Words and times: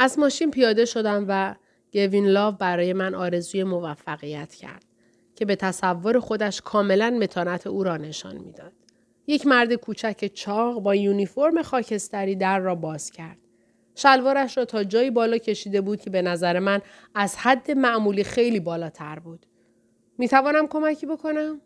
از 0.00 0.18
ماشین 0.18 0.50
پیاده 0.50 0.84
شدم 0.84 1.24
و 1.28 1.54
گوین 1.92 2.26
لاو 2.26 2.54
برای 2.54 2.92
من 2.92 3.14
آرزوی 3.14 3.64
موفقیت 3.64 4.54
کرد 4.54 4.84
که 5.34 5.44
به 5.44 5.56
تصور 5.56 6.20
خودش 6.20 6.60
کاملا 6.60 7.10
متانت 7.10 7.66
او 7.66 7.84
را 7.84 7.96
نشان 7.96 8.36
می‌داد. 8.38 8.72
یک 9.26 9.46
مرد 9.46 9.74
کوچک 9.74 10.30
چاق 10.34 10.82
با 10.82 10.94
یونیفرم 10.94 11.62
خاکستری 11.62 12.36
در 12.36 12.58
را 12.58 12.74
باز 12.74 13.10
کرد. 13.10 13.38
شلوارش 13.94 14.58
را 14.58 14.64
تا 14.64 14.84
جایی 14.84 15.10
بالا 15.10 15.38
کشیده 15.38 15.80
بود 15.80 16.00
که 16.00 16.10
به 16.10 16.22
نظر 16.22 16.58
من 16.58 16.80
از 17.14 17.36
حد 17.36 17.70
معمولی 17.70 18.24
خیلی 18.24 18.60
بالاتر 18.60 19.18
بود. 19.18 19.46
می 20.18 20.28
توانم 20.28 20.66
کمکی 20.66 21.06
بکنم؟ 21.06 21.60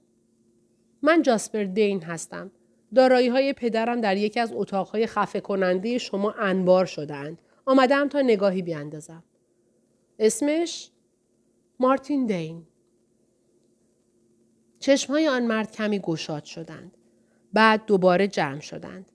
من 1.03 1.23
جاسپر 1.23 1.65
دین 1.65 2.03
هستم. 2.03 2.51
دارایی 2.95 3.29
های 3.29 3.53
پدرم 3.53 4.01
در 4.01 4.17
یکی 4.17 4.41
از 4.41 4.53
اتاقهای 4.55 5.07
خفه 5.07 5.41
کننده 5.41 5.99
شما 5.99 6.33
انبار 6.33 6.87
شدند. 6.87 7.43
آمدم 7.67 8.09
تا 8.09 8.21
نگاهی 8.21 8.63
بیاندازم. 8.63 9.25
اسمش؟ 10.19 10.91
مارتین 11.81 12.27
دین. 12.27 12.67
چشمهای 14.79 15.29
آن 15.29 15.47
مرد 15.47 15.73
کمی 15.73 15.99
گشاد 15.99 16.45
شدند. 16.45 16.99
بعد 17.53 17.87
دوباره 17.87 18.29
جمع 18.29 18.61
شدند. 18.61 19.13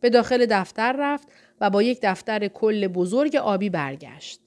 به 0.00 0.10
داخل 0.10 0.46
دفتر 0.50 0.94
رفت 0.98 1.28
و 1.60 1.70
با 1.70 1.82
یک 1.82 1.98
دفتر 2.02 2.48
کل 2.48 2.88
بزرگ 2.88 3.36
آبی 3.36 3.70
برگشت. 3.70 4.40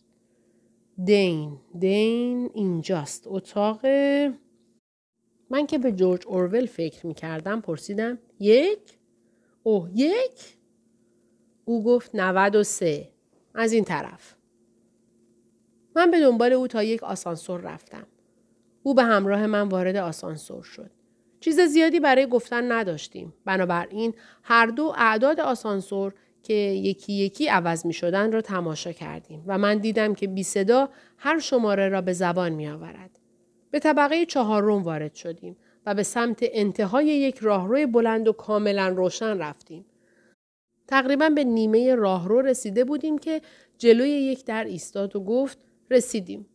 دین، 1.04 1.60
دین 1.80 2.50
اینجاست. 2.54 3.24
اتاق 3.28 3.86
من 5.50 5.68
که 5.68 5.78
به 5.78 5.92
جورج 5.92 6.28
اورول 6.28 6.66
فکر 6.66 7.08
می 7.08 7.14
کردم 7.14 7.62
پرسیدم 7.62 8.20
یک؟ 8.40 8.98
اوه 9.64 9.90
یک؟ 9.94 10.58
او 11.66 11.84
گفت 11.84 12.16
93 12.16 13.13
از 13.56 13.74
این 13.74 13.84
طرف. 13.84 14.36
من 15.96 16.12
به 16.12 16.20
دنبال 16.20 16.54
او 16.54 16.68
تا 16.68 16.84
یک 16.84 17.04
آسانسور 17.04 17.62
رفتم. 17.62 18.08
او 18.84 18.94
به 18.94 19.04
همراه 19.04 19.46
من 19.46 19.70
وارد 19.70 19.96
آسانسور 19.96 20.64
شد. 20.64 20.92
چیز 21.40 21.60
زیادی 21.60 22.00
برای 22.00 22.28
گفتن 22.28 22.72
نداشتیم. 22.72 23.34
بنابراین 23.46 24.14
هر 24.44 24.66
دو 24.66 24.94
اعداد 24.98 25.40
آسانسور 25.40 26.14
که 26.44 26.54
یکی 26.54 27.14
یکی 27.14 27.48
عوض 27.48 27.86
می 27.86 27.94
شدن 27.94 28.32
را 28.32 28.42
تماشا 28.42 28.92
کردیم 28.92 29.44
و 29.48 29.58
من 29.58 29.78
دیدم 29.78 30.14
که 30.14 30.28
بی 30.28 30.44
صدا 30.44 30.90
هر 31.18 31.40
شماره 31.40 31.90
را 31.90 32.02
به 32.02 32.14
زبان 32.14 32.52
می 32.52 32.68
آورد. 32.68 33.20
به 33.72 33.80
طبقه 33.80 34.26
چهارم 34.26 34.84
وارد 34.84 35.16
شدیم 35.16 35.58
و 35.86 35.96
به 35.96 36.04
سمت 36.04 36.40
انتهای 36.42 37.06
یک 37.06 37.38
راهرو 37.38 37.88
بلند 37.88 38.28
و 38.28 38.34
کاملا 38.34 38.88
روشن 38.88 39.38
رفتیم. 39.38 39.86
تقریبا 40.94 41.30
به 41.30 41.44
نیمه 41.44 41.96
راهرو 41.96 42.42
رسیده 42.42 42.84
بودیم 42.84 43.18
که 43.18 43.42
جلوی 43.78 44.10
یک 44.10 44.46
در 44.46 44.64
ایستاد 44.64 45.16
و 45.16 45.20
گفت 45.20 45.58
رسیدیم. 45.92 46.46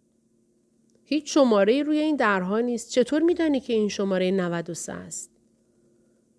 هیچ 1.04 1.34
شماره 1.34 1.82
روی 1.82 1.98
این 1.98 2.16
درها 2.16 2.60
نیست. 2.60 2.90
چطور 2.90 3.22
میدانی 3.22 3.60
که 3.60 3.72
این 3.72 3.88
شماره 3.88 4.30
93 4.30 4.92
است؟ 4.92 5.30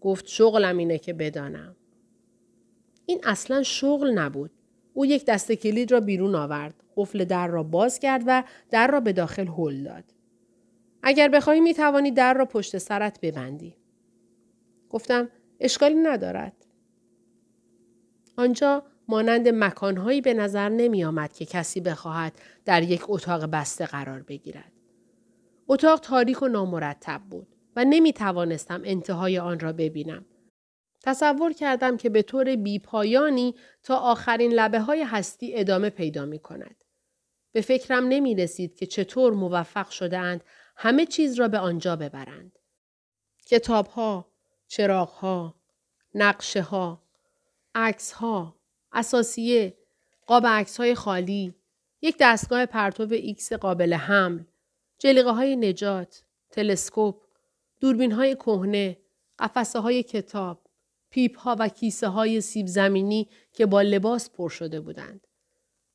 گفت 0.01 0.27
شغلم 0.27 0.77
اینه 0.77 0.97
که 0.97 1.13
بدانم. 1.13 1.75
این 3.05 3.19
اصلا 3.23 3.63
شغل 3.63 4.11
نبود. 4.11 4.51
او 4.93 5.05
یک 5.05 5.25
دسته 5.25 5.55
کلید 5.55 5.91
را 5.91 5.99
بیرون 5.99 6.35
آورد. 6.35 6.83
قفل 6.95 7.25
در 7.25 7.47
را 7.47 7.63
باز 7.63 7.99
کرد 7.99 8.23
و 8.27 8.43
در 8.69 8.87
را 8.87 8.99
به 8.99 9.13
داخل 9.13 9.47
هل 9.47 9.83
داد. 9.83 10.03
اگر 11.03 11.27
بخواهی 11.27 11.59
می 11.59 11.73
توانی 11.73 12.11
در 12.11 12.33
را 12.33 12.45
پشت 12.45 12.77
سرت 12.77 13.19
ببندی. 13.21 13.75
گفتم 14.89 15.29
اشکالی 15.59 15.95
ندارد. 15.95 16.58
آنجا 18.39 18.83
مانند 19.07 19.47
مکانهایی 19.47 20.21
به 20.21 20.33
نظر 20.33 20.69
نمی 20.69 21.03
آمد 21.03 21.33
که 21.33 21.45
کسی 21.45 21.81
بخواهد 21.81 22.33
در 22.65 22.83
یک 22.83 23.03
اتاق 23.07 23.45
بسته 23.45 23.85
قرار 23.85 24.21
بگیرد. 24.21 24.71
اتاق 25.67 25.99
تاریک 25.99 26.41
و 26.41 26.47
نامرتب 26.47 27.21
بود 27.29 27.55
و 27.75 27.85
نمی 27.85 28.13
توانستم 28.13 28.81
انتهای 28.85 29.39
آن 29.39 29.59
را 29.59 29.73
ببینم. 29.73 30.25
تصور 31.03 31.53
کردم 31.53 31.97
که 31.97 32.09
به 32.09 32.21
طور 32.21 32.55
بیپایانی 32.55 33.55
تا 33.83 33.97
آخرین 33.97 34.51
لبه 34.53 34.79
های 34.79 35.01
هستی 35.01 35.55
ادامه 35.55 35.89
پیدا 35.89 36.25
می 36.25 36.39
کند. 36.39 36.83
به 37.51 37.61
فکرم 37.61 38.07
نمی 38.07 38.35
رسید 38.35 38.75
که 38.75 38.85
چطور 38.85 39.33
موفق 39.33 39.89
شده 39.89 40.17
اند 40.17 40.43
همه 40.75 41.05
چیز 41.05 41.39
را 41.39 41.47
به 41.47 41.59
آنجا 41.59 41.95
ببرند. 41.95 42.59
کتاب 43.45 43.87
ها، 43.87 44.31
چراغ 44.67 45.09
ها، 45.09 45.55
نقشه 46.15 46.61
ها، 46.61 47.08
عکس 47.75 48.11
ها، 48.11 48.55
اثاثیه، 48.91 49.77
قاب 50.25 50.45
عکس 50.47 50.77
های 50.77 50.95
خالی، 50.95 51.53
یک 52.01 52.15
دستگاه 52.19 52.65
پرتو 52.65 53.07
ایکس 53.11 53.53
قابل 53.53 53.93
حمل، 53.93 54.43
جلیقه 54.99 55.31
های 55.31 55.55
نجات، 55.55 56.23
تلسکوپ، 56.49 57.15
دوربین 57.79 58.11
های 58.11 58.35
کهنه، 58.35 58.97
قفسه 59.39 59.79
های 59.79 60.03
کتاب، 60.03 60.61
پیپ 61.09 61.39
ها 61.39 61.55
و 61.59 61.67
کیسه 61.67 62.07
های 62.07 62.41
سیب 62.41 62.67
زمینی 62.67 63.29
که 63.53 63.65
با 63.65 63.81
لباس 63.81 64.29
پر 64.29 64.49
شده 64.49 64.79
بودند. 64.79 65.27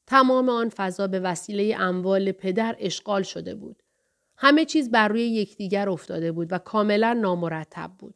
تمام 0.07 0.49
آن 0.49 0.69
فضا 0.69 1.07
به 1.07 1.21
وسیله 1.21 1.77
اموال 1.79 2.33
پدر 2.33 2.77
اشغال 2.79 3.23
شده 3.23 3.55
بود. 3.55 3.83
همه 4.37 4.65
چیز 4.65 4.91
بر 4.91 5.09
روی 5.09 5.23
یکدیگر 5.23 5.89
افتاده 5.89 6.33
بود 6.33 6.53
و 6.53 6.59
کاملا 6.59 7.13
نامرتب 7.13 7.91
بود. 7.99 8.15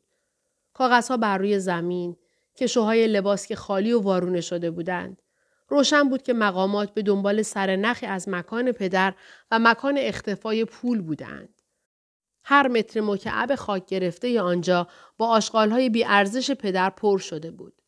کاغذها 0.72 1.16
بر 1.16 1.38
روی 1.38 1.58
زمین، 1.58 2.16
کشوهای 2.58 3.06
لباس 3.06 3.46
که 3.46 3.56
خالی 3.56 3.92
و 3.92 4.00
وارونه 4.00 4.40
شده 4.40 4.70
بودند. 4.70 5.22
روشن 5.68 6.08
بود 6.08 6.22
که 6.22 6.32
مقامات 6.32 6.94
به 6.94 7.02
دنبال 7.02 7.42
سرنخی 7.42 8.06
از 8.06 8.28
مکان 8.28 8.72
پدر 8.72 9.14
و 9.50 9.58
مکان 9.58 9.94
اختفای 9.98 10.64
پول 10.64 11.02
بودند. 11.02 11.62
هر 12.44 12.68
متر 12.68 13.00
مکعب 13.00 13.54
خاک 13.54 13.86
گرفته 13.86 14.40
آنجا 14.40 14.88
با 15.18 15.28
آشغالهای 15.28 15.88
بیارزش 15.88 16.50
پدر 16.50 16.90
پر 16.90 17.18
شده 17.18 17.50
بود. 17.50 17.82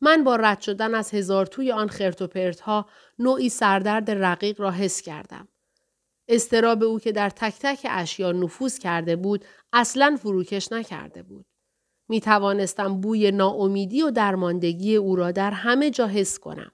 من 0.00 0.24
با 0.24 0.36
رد 0.36 0.60
شدن 0.60 0.94
از 0.94 1.14
هزار 1.14 1.46
توی 1.46 1.72
آن 1.72 1.88
خرت 1.88 2.22
و 2.22 2.52
ها 2.64 2.86
نوعی 3.18 3.48
سردرد 3.48 4.10
رقیق 4.10 4.60
را 4.60 4.70
حس 4.70 5.02
کردم. 5.02 5.48
استراب 6.28 6.82
او 6.82 7.00
که 7.00 7.12
در 7.12 7.30
تک 7.30 7.54
تک 7.60 7.86
اشیا 7.90 8.32
نفوذ 8.32 8.78
کرده 8.78 9.16
بود 9.16 9.44
اصلا 9.72 10.18
فروکش 10.22 10.72
نکرده 10.72 11.22
بود. 11.22 11.46
می 12.08 12.20
توانستم 12.20 13.00
بوی 13.00 13.30
ناامیدی 13.30 14.02
و 14.02 14.10
درماندگی 14.10 14.96
او 14.96 15.16
را 15.16 15.30
در 15.30 15.50
همه 15.50 15.90
جا 15.90 16.06
حس 16.06 16.38
کنم. 16.38 16.72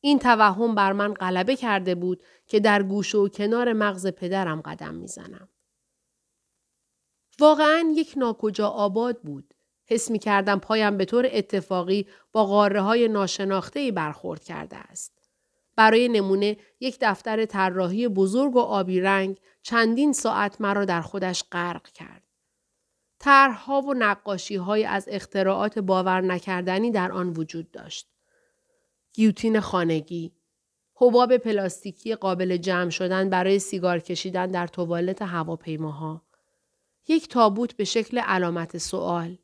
این 0.00 0.18
توهم 0.18 0.74
بر 0.74 0.92
من 0.92 1.14
غلبه 1.14 1.56
کرده 1.56 1.94
بود 1.94 2.22
که 2.46 2.60
در 2.60 2.82
گوشه 2.82 3.18
و 3.18 3.28
کنار 3.28 3.72
مغز 3.72 4.06
پدرم 4.06 4.60
قدم 4.60 4.94
می‌زنم. 4.94 5.48
واقعا 7.40 7.92
یک 7.96 8.14
ناکجا 8.16 8.68
آباد 8.68 9.20
بود. 9.22 9.54
حس 9.84 10.10
می 10.10 10.18
کردم 10.18 10.58
پایم 10.58 10.96
به 10.96 11.04
طور 11.04 11.28
اتفاقی 11.32 12.06
با 12.32 12.46
غاره 12.46 12.80
های 12.80 13.08
ناشناخته 13.08 13.92
برخورد 13.92 14.44
کرده 14.44 14.76
است. 14.76 15.12
برای 15.76 16.08
نمونه 16.08 16.56
یک 16.80 16.98
دفتر 17.00 17.44
طراحی 17.44 18.08
بزرگ 18.08 18.56
و 18.56 18.58
آبی 18.58 19.00
رنگ 19.00 19.40
چندین 19.62 20.12
ساعت 20.12 20.60
مرا 20.60 20.84
در 20.84 21.00
خودش 21.00 21.44
غرق 21.52 21.88
کرد. 21.88 22.22
طرحها 23.22 23.80
و 23.80 23.94
نقاشی 23.94 24.56
های 24.56 24.84
از 24.84 25.08
اختراعات 25.10 25.78
باور 25.78 26.20
نکردنی 26.20 26.90
در 26.90 27.12
آن 27.12 27.28
وجود 27.28 27.70
داشت. 27.70 28.08
گیوتین 29.12 29.60
خانگی، 29.60 30.32
حباب 30.94 31.36
پلاستیکی 31.36 32.14
قابل 32.14 32.56
جمع 32.56 32.90
شدن 32.90 33.30
برای 33.30 33.58
سیگار 33.58 33.98
کشیدن 33.98 34.46
در 34.46 34.66
توالت 34.66 35.22
هواپیماها، 35.22 36.22
یک 37.08 37.28
تابوت 37.28 37.76
به 37.76 37.84
شکل 37.84 38.18
علامت 38.18 38.78
سوال. 38.78 39.38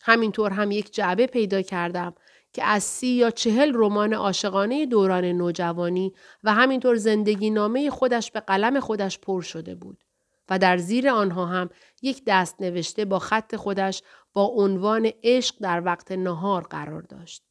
همینطور 0.00 0.50
هم 0.50 0.70
یک 0.70 0.94
جعبه 0.94 1.26
پیدا 1.26 1.62
کردم 1.62 2.14
که 2.52 2.64
از 2.64 2.82
سی 2.82 3.06
یا 3.06 3.30
چهل 3.30 3.72
رمان 3.74 4.14
عاشقانه 4.14 4.86
دوران 4.86 5.24
نوجوانی 5.24 6.14
و 6.44 6.54
همینطور 6.54 6.96
زندگی 6.96 7.50
نامه 7.50 7.90
خودش 7.90 8.30
به 8.30 8.40
قلم 8.40 8.80
خودش 8.80 9.18
پر 9.18 9.42
شده 9.42 9.74
بود 9.74 10.03
و 10.48 10.58
در 10.58 10.76
زیر 10.76 11.08
آنها 11.08 11.46
هم 11.46 11.70
یک 12.02 12.22
دست 12.26 12.60
نوشته 12.60 13.04
با 13.04 13.18
خط 13.18 13.56
خودش 13.56 14.02
با 14.32 14.44
عنوان 14.44 15.10
عشق 15.22 15.54
در 15.60 15.82
وقت 15.84 16.12
نهار 16.12 16.62
قرار 16.62 17.02
داشت. 17.02 17.44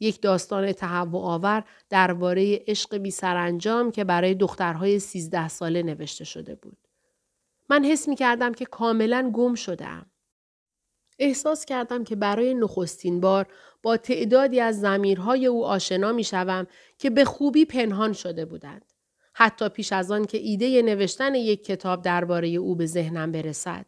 یک 0.00 0.22
داستان 0.22 0.72
تهوع 0.72 1.22
آور 1.22 1.64
درباره 1.90 2.64
عشق 2.66 2.96
بی 2.96 3.10
سرانجام 3.10 3.90
که 3.90 4.04
برای 4.04 4.34
دخترهای 4.34 4.98
سیزده 4.98 5.48
ساله 5.48 5.82
نوشته 5.82 6.24
شده 6.24 6.54
بود. 6.54 6.78
من 7.70 7.84
حس 7.84 8.08
می 8.08 8.16
کردم 8.16 8.54
که 8.54 8.64
کاملا 8.64 9.30
گم 9.34 9.54
شدم. 9.54 10.10
احساس 11.18 11.64
کردم 11.64 12.04
که 12.04 12.16
برای 12.16 12.54
نخستین 12.54 13.20
بار 13.20 13.46
با 13.82 13.96
تعدادی 13.96 14.60
از 14.60 14.80
زمیرهای 14.80 15.46
او 15.46 15.66
آشنا 15.66 16.12
می 16.12 16.24
شوم 16.24 16.66
که 16.98 17.10
به 17.10 17.24
خوبی 17.24 17.64
پنهان 17.64 18.12
شده 18.12 18.44
بودند. 18.44 18.92
حتی 19.38 19.68
پیش 19.68 19.92
از 19.92 20.10
آن 20.10 20.24
که 20.24 20.38
ایده 20.38 20.82
نوشتن 20.82 21.34
یک 21.34 21.64
کتاب 21.64 22.02
درباره 22.02 22.48
او 22.48 22.76
به 22.76 22.86
ذهنم 22.86 23.32
برسد. 23.32 23.86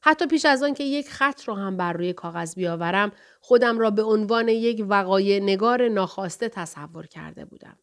حتی 0.00 0.26
پیش 0.26 0.44
از 0.44 0.62
آن 0.62 0.74
که 0.74 0.84
یک 0.84 1.10
خط 1.10 1.48
را 1.48 1.54
هم 1.54 1.76
بر 1.76 1.92
روی 1.92 2.12
کاغذ 2.12 2.54
بیاورم 2.54 3.12
خودم 3.40 3.78
را 3.78 3.90
به 3.90 4.02
عنوان 4.02 4.48
یک 4.48 4.84
وقایع 4.88 5.40
نگار 5.42 5.88
ناخواسته 5.88 6.48
تصور 6.48 7.06
کرده 7.06 7.44
بودم. 7.44 7.78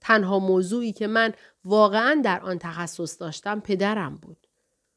تنها 0.00 0.38
موضوعی 0.38 0.92
که 0.92 1.06
من 1.06 1.32
واقعا 1.64 2.20
در 2.24 2.40
آن 2.40 2.58
تخصص 2.58 3.20
داشتم 3.20 3.60
پدرم 3.60 4.16
بود. 4.16 4.46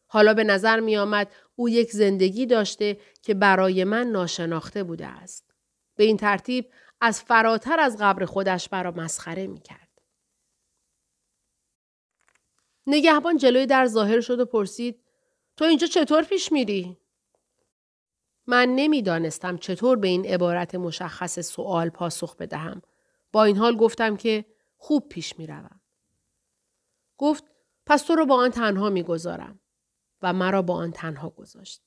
حالا 0.07 0.33
به 0.33 0.44
نظر 0.44 0.80
می 0.80 0.98
آمد 0.98 1.31
او 1.56 1.69
یک 1.69 1.92
زندگی 1.92 2.45
داشته 2.45 2.98
که 3.22 3.33
برای 3.33 3.83
من 3.83 4.07
ناشناخته 4.07 4.83
بوده 4.83 5.07
است. 5.07 5.54
به 5.95 6.04
این 6.04 6.18
ترتیب 6.18 6.69
از 7.01 7.22
فراتر 7.22 7.80
از 7.80 7.98
قبر 8.00 8.25
خودش 8.25 8.69
برا 8.69 8.92
مسخره 8.92 9.48
می 9.48 9.60
کرد. 9.60 9.84
نگهبان 12.87 13.37
جلوی 13.37 13.65
در 13.65 13.85
ظاهر 13.85 14.21
شد 14.21 14.39
و 14.39 14.45
پرسید 14.45 15.01
تو 15.57 15.65
اینجا 15.65 15.87
چطور 15.87 16.23
پیش 16.23 16.51
میری؟ 16.51 16.97
من 18.47 18.69
نمی‌دانستم 18.69 19.57
چطور 19.57 19.97
به 19.97 20.07
این 20.07 20.25
عبارت 20.25 20.75
مشخص 20.75 21.39
سوال 21.39 21.89
پاسخ 21.89 22.35
بدهم. 22.35 22.81
با 23.31 23.43
این 23.43 23.57
حال 23.57 23.77
گفتم 23.77 24.17
که 24.17 24.45
خوب 24.77 25.09
پیش 25.09 25.39
می‌روم. 25.39 25.81
گفت 27.17 27.43
پس 27.85 28.01
تو 28.01 28.15
رو 28.15 28.25
با 28.25 28.35
آن 28.35 28.51
تنها 28.51 28.89
می‌گذارم 28.89 29.59
و 30.21 30.33
مرا 30.33 30.61
با 30.61 30.73
آن 30.73 30.91
تنها 30.91 31.29
گذاشت. 31.29 31.81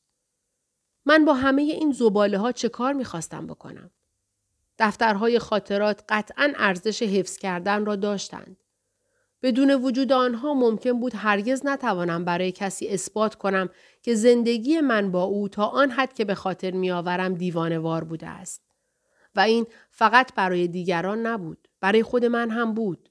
من 1.07 1.25
با 1.25 1.35
همه 1.35 1.63
این 1.63 1.93
زباله 1.93 2.39
ها 2.39 2.53
چه 2.53 2.69
کار 2.69 2.93
می‌خواستم 2.93 3.47
بکنم؟ 3.47 3.91
دفترهای 4.79 5.39
خاطرات 5.39 6.05
قطعا 6.09 6.53
ارزش 6.57 7.03
حفظ 7.03 7.37
کردن 7.37 7.85
را 7.87 7.97
داشتند. 7.97 8.57
بدون 9.43 9.71
وجود 9.71 10.13
آنها 10.13 10.55
ممکن 10.55 11.01
بود 11.01 11.13
هرگز 11.15 11.67
نتوانم 11.67 12.25
برای 12.25 12.53
کسی 12.53 12.89
اثبات 12.89 13.35
کنم 13.35 13.69
که 14.03 14.15
زندگی 14.15 14.81
من 14.81 15.11
با 15.11 15.23
او 15.23 15.49
تا 15.49 15.67
آن 15.67 15.91
حد 15.91 16.13
که 16.13 16.25
به 16.25 16.35
خاطر 16.35 16.71
میآورم 16.71 17.35
دیوانوار 17.35 18.05
بوده 18.05 18.27
است. 18.27 18.63
و 19.37 19.41
این 19.41 19.67
فقط 19.91 20.35
برای 20.35 20.69
دیگران 20.69 21.27
نبود. 21.27 21.69
برای 21.81 22.03
خود 22.03 22.25
من 22.25 22.51
هم 22.51 22.75
بود. 22.75 23.11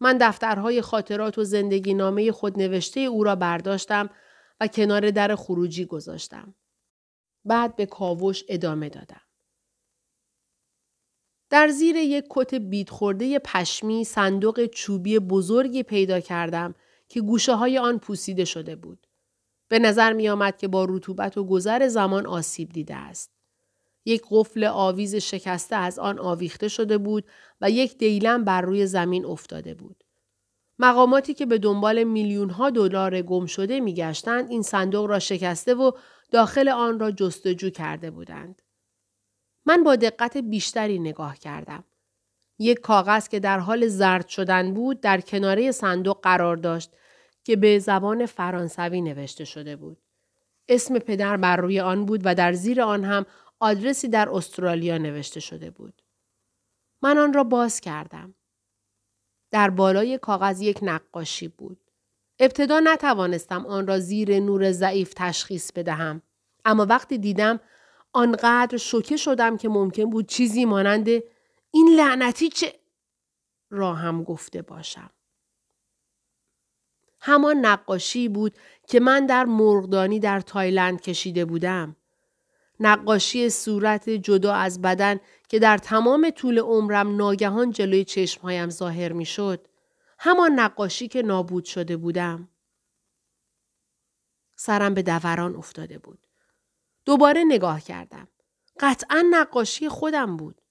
من 0.00 0.18
دفترهای 0.18 0.82
خاطرات 0.82 1.38
و 1.38 1.44
زندگی 1.44 1.94
نامه 1.94 2.32
خود 2.32 2.58
نوشته 2.58 3.00
او 3.00 3.24
را 3.24 3.36
برداشتم 3.36 4.10
و 4.60 4.66
کنار 4.66 5.10
در 5.10 5.34
خروجی 5.34 5.84
گذاشتم. 5.84 6.54
بعد 7.44 7.76
به 7.76 7.86
کاوش 7.86 8.44
ادامه 8.48 8.88
دادم. 8.88 9.20
در 11.52 11.68
زیر 11.68 11.96
یک 11.96 12.24
کت 12.30 12.54
بید 12.54 12.90
خورده 12.90 13.38
پشمی 13.38 14.04
صندوق 14.04 14.66
چوبی 14.66 15.18
بزرگی 15.18 15.82
پیدا 15.82 16.20
کردم 16.20 16.74
که 17.08 17.20
گوشه 17.20 17.54
های 17.54 17.78
آن 17.78 17.98
پوسیده 17.98 18.44
شده 18.44 18.76
بود. 18.76 19.06
به 19.68 19.78
نظر 19.78 20.12
می 20.12 20.28
آمد 20.28 20.56
که 20.56 20.68
با 20.68 20.86
رطوبت 20.88 21.38
و 21.38 21.44
گذر 21.44 21.88
زمان 21.88 22.26
آسیب 22.26 22.68
دیده 22.68 22.96
است. 22.96 23.30
یک 24.04 24.22
قفل 24.30 24.64
آویز 24.64 25.14
شکسته 25.14 25.76
از 25.76 25.98
آن 25.98 26.18
آویخته 26.18 26.68
شده 26.68 26.98
بود 26.98 27.24
و 27.60 27.70
یک 27.70 27.98
دیلم 27.98 28.44
بر 28.44 28.60
روی 28.60 28.86
زمین 28.86 29.24
افتاده 29.24 29.74
بود. 29.74 30.04
مقاماتی 30.78 31.34
که 31.34 31.46
به 31.46 31.58
دنبال 31.58 32.04
میلیون 32.04 32.50
ها 32.50 32.70
دلار 32.70 33.22
گم 33.22 33.46
شده 33.46 33.80
می 33.80 33.94
گشتند 33.94 34.50
این 34.50 34.62
صندوق 34.62 35.06
را 35.06 35.18
شکسته 35.18 35.74
و 35.74 35.90
داخل 36.30 36.68
آن 36.68 36.98
را 36.98 37.10
جستجو 37.10 37.70
کرده 37.70 38.10
بودند. 38.10 38.62
من 39.66 39.84
با 39.84 39.96
دقت 39.96 40.36
بیشتری 40.36 40.98
نگاه 40.98 41.36
کردم. 41.36 41.84
یک 42.58 42.80
کاغذ 42.80 43.28
که 43.28 43.40
در 43.40 43.58
حال 43.58 43.88
زرد 43.88 44.28
شدن 44.28 44.74
بود 44.74 45.00
در 45.00 45.20
کناره 45.20 45.72
صندوق 45.72 46.20
قرار 46.22 46.56
داشت 46.56 46.90
که 47.44 47.56
به 47.56 47.78
زبان 47.78 48.26
فرانسوی 48.26 49.00
نوشته 49.00 49.44
شده 49.44 49.76
بود. 49.76 49.98
اسم 50.68 50.98
پدر 50.98 51.36
بر 51.36 51.56
روی 51.56 51.80
آن 51.80 52.06
بود 52.06 52.20
و 52.24 52.34
در 52.34 52.52
زیر 52.52 52.82
آن 52.82 53.04
هم 53.04 53.26
آدرسی 53.60 54.08
در 54.08 54.28
استرالیا 54.28 54.98
نوشته 54.98 55.40
شده 55.40 55.70
بود. 55.70 56.02
من 57.02 57.18
آن 57.18 57.32
را 57.32 57.44
باز 57.44 57.80
کردم. 57.80 58.34
در 59.50 59.70
بالای 59.70 60.18
کاغذ 60.18 60.60
یک 60.60 60.78
نقاشی 60.82 61.48
بود. 61.48 61.78
ابتدا 62.38 62.80
نتوانستم 62.80 63.66
آن 63.66 63.86
را 63.86 63.98
زیر 63.98 64.40
نور 64.40 64.72
ضعیف 64.72 65.12
تشخیص 65.16 65.72
بدهم. 65.72 66.22
اما 66.64 66.86
وقتی 66.86 67.18
دیدم 67.18 67.60
آنقدر 68.12 68.76
شوکه 68.76 69.16
شدم 69.16 69.56
که 69.56 69.68
ممکن 69.68 70.10
بود 70.10 70.26
چیزی 70.26 70.64
مانند 70.64 71.08
این 71.70 71.88
لعنتی 71.96 72.48
چه 72.48 72.74
را 73.70 73.94
هم 73.94 74.22
گفته 74.24 74.62
باشم. 74.62 75.10
همان 77.20 77.56
نقاشی 77.56 78.28
بود 78.28 78.54
که 78.86 79.00
من 79.00 79.26
در 79.26 79.44
مرغدانی 79.44 80.20
در 80.20 80.40
تایلند 80.40 81.00
کشیده 81.00 81.44
بودم. 81.44 81.96
نقاشی 82.80 83.50
صورت 83.50 84.10
جدا 84.10 84.52
از 84.52 84.82
بدن 84.82 85.20
که 85.48 85.58
در 85.58 85.78
تمام 85.78 86.30
طول 86.30 86.58
عمرم 86.58 87.16
ناگهان 87.16 87.70
جلوی 87.70 88.04
چشمهایم 88.04 88.70
ظاهر 88.70 89.12
می 89.12 89.24
شد. 89.24 89.66
همان 90.18 90.52
نقاشی 90.52 91.08
که 91.08 91.22
نابود 91.22 91.64
شده 91.64 91.96
بودم. 91.96 92.48
سرم 94.56 94.94
به 94.94 95.02
دوران 95.02 95.56
افتاده 95.56 95.98
بود. 95.98 96.18
دوباره 97.04 97.44
نگاه 97.44 97.80
کردم. 97.80 98.28
قطعا 98.80 99.24
نقاشی 99.30 99.88
خودم 99.88 100.36
بود. 100.36 100.62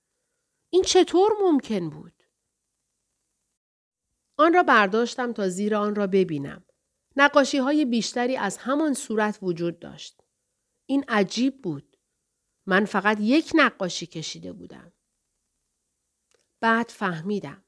این 0.69 0.83
چطور 0.83 1.31
ممکن 1.41 1.89
بود؟ 1.89 2.23
آن 4.37 4.53
را 4.53 4.63
برداشتم 4.63 5.33
تا 5.33 5.49
زیر 5.49 5.75
آن 5.75 5.95
را 5.95 6.07
ببینم. 6.07 6.65
نقاشی 7.15 7.57
های 7.57 7.85
بیشتری 7.85 8.37
از 8.37 8.57
همان 8.57 8.93
صورت 8.93 9.39
وجود 9.41 9.79
داشت. 9.79 10.21
این 10.85 11.05
عجیب 11.07 11.61
بود. 11.61 11.97
من 12.65 12.85
فقط 12.85 13.17
یک 13.19 13.51
نقاشی 13.55 14.05
کشیده 14.05 14.53
بودم. 14.53 14.93
بعد 16.59 16.89
فهمیدم. 16.89 17.63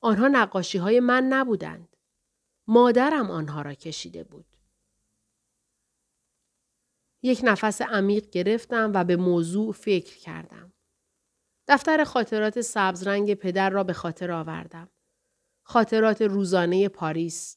آنها 0.00 0.28
نقاشی 0.28 0.78
های 0.78 1.00
من 1.00 1.24
نبودند. 1.24 1.96
مادرم 2.66 3.30
آنها 3.30 3.62
را 3.62 3.74
کشیده 3.74 4.24
بود. 4.24 4.47
یک 7.22 7.40
نفس 7.44 7.82
عمیق 7.82 8.30
گرفتم 8.30 8.92
و 8.94 9.04
به 9.04 9.16
موضوع 9.16 9.72
فکر 9.72 10.18
کردم. 10.18 10.72
دفتر 11.68 12.04
خاطرات 12.04 12.60
سبزرنگ 12.60 13.34
پدر 13.34 13.70
را 13.70 13.84
به 13.84 13.92
خاطر 13.92 14.30
آوردم. 14.30 14.88
خاطرات 15.62 16.22
روزانه 16.22 16.88
پاریس. 16.88 17.56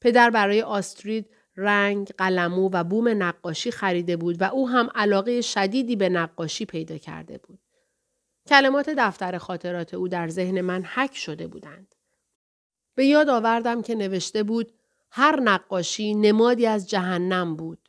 پدر 0.00 0.30
برای 0.30 0.62
آسترید 0.62 1.30
رنگ، 1.56 2.08
قلمو 2.18 2.70
و 2.72 2.84
بوم 2.84 3.22
نقاشی 3.22 3.70
خریده 3.70 4.16
بود 4.16 4.42
و 4.42 4.44
او 4.44 4.68
هم 4.68 4.88
علاقه 4.94 5.40
شدیدی 5.40 5.96
به 5.96 6.08
نقاشی 6.08 6.64
پیدا 6.64 6.98
کرده 6.98 7.38
بود. 7.38 7.60
کلمات 8.48 8.90
دفتر 8.90 9.38
خاطرات 9.38 9.94
او 9.94 10.08
در 10.08 10.28
ذهن 10.28 10.60
من 10.60 10.84
حک 10.84 11.16
شده 11.16 11.46
بودند. 11.46 11.94
به 12.94 13.06
یاد 13.06 13.28
آوردم 13.28 13.82
که 13.82 13.94
نوشته 13.94 14.42
بود 14.42 14.72
هر 15.10 15.40
نقاشی 15.40 16.14
نمادی 16.14 16.66
از 16.66 16.88
جهنم 16.90 17.56
بود. 17.56 17.87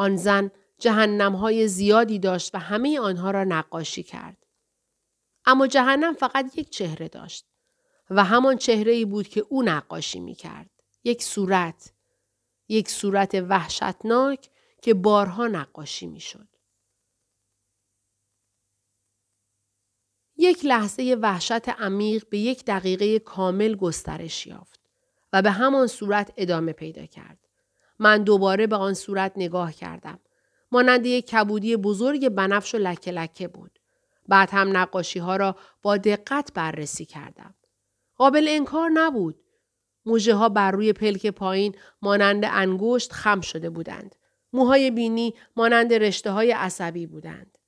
آن 0.00 0.16
زن 0.16 0.50
جهنم 0.78 1.32
های 1.32 1.68
زیادی 1.68 2.18
داشت 2.18 2.54
و 2.54 2.58
همه 2.58 3.00
آنها 3.00 3.30
را 3.30 3.44
نقاشی 3.44 4.02
کرد. 4.02 4.46
اما 5.44 5.66
جهنم 5.66 6.14
فقط 6.14 6.58
یک 6.58 6.70
چهره 6.70 7.08
داشت 7.08 7.46
و 8.10 8.24
همان 8.24 8.56
چهره 8.56 8.92
ای 8.92 9.04
بود 9.04 9.28
که 9.28 9.46
او 9.48 9.62
نقاشی 9.62 10.20
می 10.20 10.34
کرد. 10.34 10.70
یک 11.04 11.22
صورت. 11.22 11.92
یک 12.68 12.90
صورت 12.90 13.34
وحشتناک 13.34 14.50
که 14.82 14.94
بارها 14.94 15.46
نقاشی 15.46 16.06
می 16.06 16.20
شد. 16.20 16.48
یک 20.36 20.64
لحظه 20.64 21.18
وحشت 21.20 21.68
عمیق 21.68 22.28
به 22.28 22.38
یک 22.38 22.64
دقیقه 22.64 23.18
کامل 23.18 23.74
گسترش 23.74 24.46
یافت 24.46 24.80
و 25.32 25.42
به 25.42 25.50
همان 25.50 25.86
صورت 25.86 26.32
ادامه 26.36 26.72
پیدا 26.72 27.06
کرد. 27.06 27.49
من 28.00 28.22
دوباره 28.22 28.66
به 28.66 28.76
آن 28.76 28.94
صورت 28.94 29.32
نگاه 29.36 29.72
کردم. 29.72 30.18
مانند 30.72 31.06
یک 31.06 31.26
کبودی 31.26 31.76
بزرگ 31.76 32.28
بنفش 32.28 32.74
و 32.74 32.78
لکه 32.78 33.10
لکه 33.10 33.48
بود. 33.48 33.78
بعد 34.28 34.48
هم 34.52 34.76
نقاشی 34.76 35.18
ها 35.18 35.36
را 35.36 35.56
با 35.82 35.96
دقت 35.96 36.52
بررسی 36.54 37.04
کردم. 37.04 37.54
قابل 38.16 38.46
انکار 38.48 38.90
نبود. 38.94 39.40
موجه 40.06 40.34
ها 40.34 40.48
بر 40.48 40.70
روی 40.70 40.92
پلک 40.92 41.26
پایین 41.26 41.74
مانند 42.02 42.44
انگشت 42.44 43.12
خم 43.12 43.40
شده 43.40 43.70
بودند. 43.70 44.14
موهای 44.52 44.90
بینی 44.90 45.34
مانند 45.56 45.92
رشته 45.92 46.30
های 46.30 46.52
عصبی 46.52 47.06
بودند. 47.06 47.58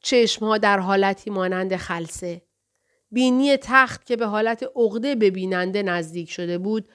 چشم 0.00 0.46
ها 0.46 0.58
در 0.58 0.78
حالتی 0.78 1.30
مانند 1.30 1.76
خلصه. 1.76 2.42
بینی 3.10 3.56
تخت 3.56 4.06
که 4.06 4.16
به 4.16 4.26
حالت 4.26 4.62
عقده 4.76 5.14
به 5.14 5.30
بیننده 5.30 5.82
نزدیک 5.82 6.30
شده 6.30 6.58
بود، 6.58 6.88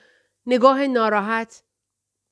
نگاه 0.45 0.87
ناراحت 0.87 1.63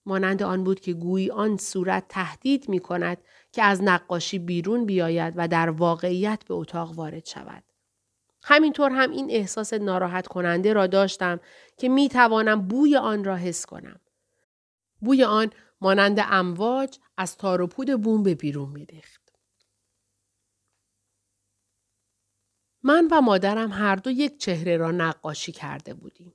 مانند 0.06 0.44
آن 0.44 0.64
بود 0.64 0.80
که 0.80 0.94
گویی 0.94 1.32
آن 1.32 1.58
صورت 1.58 2.06
تهدید 2.10 2.70
می 2.70 2.80
کند 2.80 3.18
که 3.52 3.64
از 3.64 3.84
نقاشی 3.84 4.40
بیرون 4.40 4.86
بیاید 4.86 5.34
و 5.38 5.48
در 5.48 5.70
واقعیت 5.70 6.44
به 6.48 6.54
اتاق 6.54 6.92
وارد 6.92 7.26
شود. 7.26 7.64
همینطور 8.44 8.92
هم 8.92 9.12
این 9.12 9.32
احساس 9.32 9.74
ناراحت 9.74 10.28
کننده 10.28 10.74
را 10.74 10.88
داشتم 10.88 11.40
که 11.78 11.90
می 11.90 12.10
توانم 12.10 12.68
بوی 12.68 12.98
آن 12.98 13.24
را 13.24 13.36
حس 13.36 13.66
کنم. 13.66 14.00
بوی 15.02 15.24
آن 15.24 15.50
مانند 15.82 16.20
امواج 16.24 17.00
از 17.18 17.38
تار 17.38 17.62
و 17.62 17.68
پود 17.68 18.02
بوم 18.02 18.24
به 18.24 18.36
بیرون 18.36 18.70
میریخت. 18.70 19.24
من 22.84 23.08
و 23.12 23.22
مادرم 23.22 23.72
هر 23.72 23.96
دو 23.96 24.12
یک 24.12 24.38
چهره 24.38 24.78
را 24.78 24.92
نقاشی 24.92 25.52
کرده 25.52 25.94
بودیم. 25.94 26.34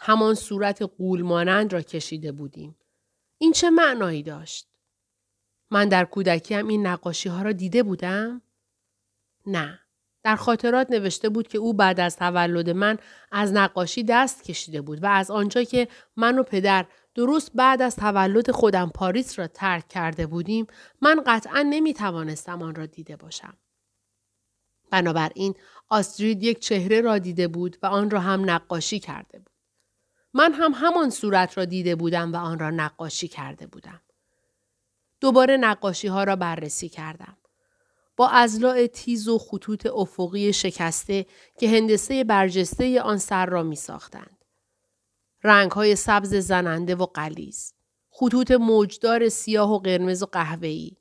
همان 0.00 0.34
صورت 0.34 0.82
قول 0.82 1.22
مانند 1.22 1.72
را 1.72 1.82
کشیده 1.82 2.32
بودیم. 2.32 2.76
این 3.42 3.52
چه 3.52 3.70
معنایی 3.70 4.22
داشت؟ 4.22 4.68
من 5.70 5.88
در 5.88 6.04
کودکیم 6.04 6.68
این 6.68 6.86
نقاشی 6.86 7.28
ها 7.28 7.42
را 7.42 7.52
دیده 7.52 7.82
بودم؟ 7.82 8.42
نه. 9.46 9.80
در 10.22 10.36
خاطرات 10.36 10.90
نوشته 10.90 11.28
بود 11.28 11.48
که 11.48 11.58
او 11.58 11.74
بعد 11.74 12.00
از 12.00 12.16
تولد 12.16 12.70
من 12.70 12.98
از 13.32 13.52
نقاشی 13.52 14.04
دست 14.04 14.44
کشیده 14.44 14.80
بود 14.80 15.02
و 15.02 15.06
از 15.06 15.30
آنجا 15.30 15.62
که 15.62 15.88
من 16.16 16.38
و 16.38 16.42
پدر 16.42 16.86
درست 17.14 17.50
بعد 17.54 17.82
از 17.82 17.96
تولد 17.96 18.50
خودم 18.50 18.90
پاریس 18.94 19.38
را 19.38 19.46
ترک 19.46 19.88
کرده 19.88 20.26
بودیم 20.26 20.66
من 21.00 21.22
قطعا 21.26 21.62
نمی 21.62 21.94
توانستم 21.94 22.62
آن 22.62 22.74
را 22.74 22.86
دیده 22.86 23.16
باشم. 23.16 23.56
بنابراین 24.90 25.54
آسترید 25.88 26.42
یک 26.42 26.58
چهره 26.58 27.00
را 27.00 27.18
دیده 27.18 27.48
بود 27.48 27.76
و 27.82 27.86
آن 27.86 28.10
را 28.10 28.20
هم 28.20 28.50
نقاشی 28.50 29.00
کرده 29.00 29.38
بود. 29.38 29.59
من 30.34 30.52
هم 30.52 30.72
همان 30.74 31.10
صورت 31.10 31.58
را 31.58 31.64
دیده 31.64 31.94
بودم 31.94 32.32
و 32.32 32.36
آن 32.36 32.58
را 32.58 32.70
نقاشی 32.70 33.28
کرده 33.28 33.66
بودم. 33.66 34.00
دوباره 35.20 35.56
نقاشی 35.56 36.08
ها 36.08 36.24
را 36.24 36.36
بررسی 36.36 36.88
کردم. 36.88 37.36
با 38.16 38.28
ازلاع 38.28 38.86
تیز 38.86 39.28
و 39.28 39.38
خطوط 39.38 39.86
افقی 39.86 40.52
شکسته 40.52 41.26
که 41.58 41.70
هندسه 41.70 42.24
برجسته 42.24 43.00
آن 43.00 43.18
سر 43.18 43.46
را 43.46 43.62
می 43.62 43.76
ساختند. 43.76 44.44
رنگ 45.44 45.70
های 45.70 45.96
سبز 45.96 46.34
زننده 46.34 46.94
و 46.94 47.06
قلیز. 47.06 47.74
خطوط 48.10 48.50
موجدار 48.50 49.28
سیاه 49.28 49.72
و 49.72 49.78
قرمز 49.78 50.22
و 50.22 50.26
قهوه‌ای. 50.26 50.96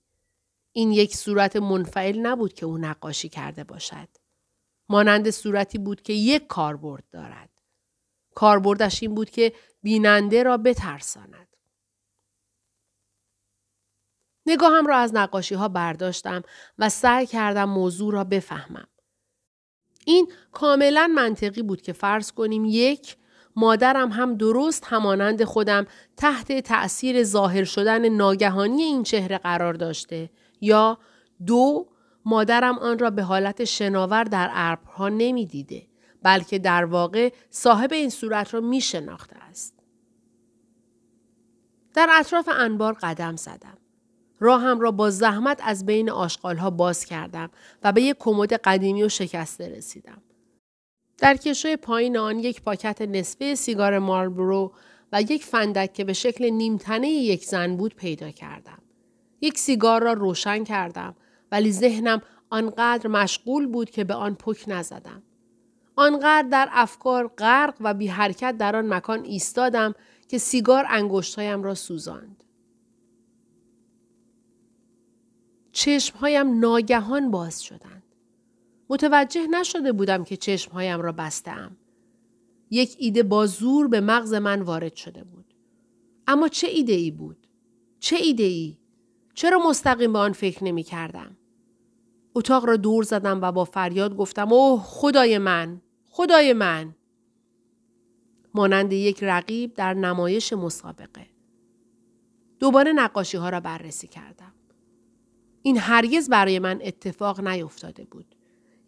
این 0.72 0.92
یک 0.92 1.16
صورت 1.16 1.56
منفعل 1.56 2.20
نبود 2.20 2.54
که 2.54 2.66
او 2.66 2.78
نقاشی 2.78 3.30
کرده 3.30 3.64
باشد. 3.64 4.08
مانند 4.90 5.30
صورتی 5.30 5.78
بود 5.78 6.02
که 6.02 6.14
یک 6.14 6.48
کاربرد 6.48 7.04
دارد. 7.12 7.59
کاربردش 8.36 9.04
این 9.04 9.16
بود 9.16 9.30
که 9.30 9.54
بیننده 9.84 10.44
را 10.44 10.58
بترساند. 10.58 11.48
نگاهم 14.46 14.86
را 14.86 14.98
از 14.98 15.16
نقاشی 15.16 15.56
ها 15.56 15.68
برداشتم 15.68 16.42
و 16.80 16.90
سعی 16.90 17.26
کردم 17.26 17.70
موضوع 17.70 18.14
را 18.14 18.24
بفهمم. 18.24 18.88
این 20.06 20.32
کاملا 20.52 21.12
منطقی 21.16 21.62
بود 21.62 21.82
که 21.82 21.94
فرض 21.94 22.32
کنیم 22.32 22.66
یک 22.66 23.18
مادرم 23.56 24.12
هم 24.12 24.36
درست 24.36 24.84
همانند 24.86 25.44
خودم 25.44 25.88
تحت 26.18 26.60
تأثیر 26.60 27.24
ظاهر 27.24 27.64
شدن 27.64 28.10
ناگهانی 28.10 28.82
این 28.82 29.04
چهره 29.04 29.38
قرار 29.38 29.74
داشته 29.74 30.30
یا 30.62 30.98
دو 31.46 31.88
مادرم 32.26 32.80
آن 32.80 33.00
را 33.00 33.10
به 33.10 33.24
حالت 33.24 33.64
شناور 33.64 34.24
در 34.24 34.50
ابرها 34.54 35.10
نمی‌دیده 35.10 35.89
بلکه 36.24 36.60
در 36.60 36.86
واقع 36.86 37.34
صاحب 37.50 37.94
این 37.94 38.10
صورت 38.10 38.54
را 38.54 38.60
می 38.60 38.82
شناخته 38.82 39.36
است. 39.36 39.74
در 41.94 42.08
اطراف 42.12 42.50
انبار 42.52 42.94
قدم 42.94 43.36
زدم. 43.36 43.78
راهم 44.40 44.80
را 44.80 44.92
با 44.92 45.10
زحمت 45.10 45.60
از 45.64 45.86
بین 45.86 46.10
ها 46.44 46.70
باز 46.70 47.06
کردم 47.06 47.50
و 47.84 47.92
به 47.92 48.02
یک 48.02 48.16
کمد 48.20 48.54
قدیمی 48.54 49.04
و 49.04 49.10
شکسته 49.10 49.70
رسیدم. 49.70 50.22
در 51.18 51.36
کشوی 51.36 51.76
پایین 51.76 52.18
آن 52.18 52.40
یک 52.40 52.62
پاکت 52.62 53.02
نصفه 53.02 53.56
سیگار 53.56 54.00
مارلبرو 54.00 54.74
و 55.12 55.22
یک 55.22 55.46
فندک 55.46 55.94
که 55.94 56.04
به 56.04 56.14
شکل 56.14 56.50
نیمتنه 56.50 57.10
یک 57.10 57.46
زن 57.46 57.78
بود 57.78 57.96
پیدا 57.96 58.32
کردم. 58.32 58.82
یک 59.42 59.60
سیگار 59.60 60.04
را 60.04 60.14
روشن 60.14 60.64
کردم 60.64 61.16
ولی 61.52 61.72
ذهنم 61.72 62.22
آنقدر 62.50 63.08
مشغول 63.08 63.68
بود 63.68 63.90
که 63.90 64.04
به 64.04 64.14
آن 64.14 64.36
پک 64.36 64.64
نزدم. 64.68 65.24
آنقدر 66.00 66.48
در 66.50 66.70
افکار 66.72 67.28
غرق 67.28 67.76
و 67.80 67.94
بی 67.94 68.08
حرکت 68.08 68.58
در 68.58 68.76
آن 68.76 68.94
مکان 68.94 69.24
ایستادم 69.24 69.96
که 70.28 70.38
سیگار 70.38 70.86
انگشتهایم 70.90 71.64
را 71.64 71.76
سوزاند. 71.76 72.44
چشمهایم 75.72 76.60
ناگهان 76.60 77.32
باز 77.32 77.64
شدند. 77.64 78.04
متوجه 78.90 79.48
نشده 79.48 79.92
بودم 79.92 80.24
که 80.24 80.38
چشمهایم 80.38 81.02
را 81.02 81.12
بستم. 81.12 81.78
یک 82.70 82.96
ایده 83.00 83.24
با 83.24 83.46
زور 83.46 83.88
به 83.88 84.02
مغز 84.02 84.34
من 84.34 84.62
وارد 84.62 84.96
شده 84.96 85.24
بود. 85.24 85.54
اما 86.28 86.48
چه 86.48 86.68
ایده 86.68 86.94
ای 86.94 87.12
بود؟ 87.12 87.48
چه 88.00 88.16
ایده 88.16 88.44
ای؟ 88.44 88.78
چرا 89.34 89.60
مستقیم 89.70 90.14
به 90.14 90.20
آن 90.20 90.34
فکر 90.34 90.64
نمی 90.64 90.84
کردم؟ 90.84 91.38
اتاق 92.36 92.66
را 92.66 92.78
دور 92.78 93.04
زدم 93.04 93.42
و 93.42 93.52
با 93.52 93.66
فریاد 93.66 94.16
گفتم 94.16 94.54
اوه 94.54 94.84
خدای 94.84 95.38
من 95.38 95.82
خدای 96.20 96.54
من. 96.54 96.96
مانند 98.54 98.94
یک 98.94 99.24
رقیب 99.24 99.74
در 99.74 99.94
نمایش 99.94 100.54
مسابقه. 100.54 101.26
دوباره 102.60 102.94
نقاشی 102.94 103.38
ها 103.38 103.50
را 103.50 103.60
بررسی 103.60 104.08
کردم. 104.08 104.54
این 105.62 105.78
هرگز 105.78 106.30
برای 106.30 106.60
من 106.60 106.80
اتفاق 106.84 107.48
نیفتاده 107.48 108.06
بود. 108.06 108.36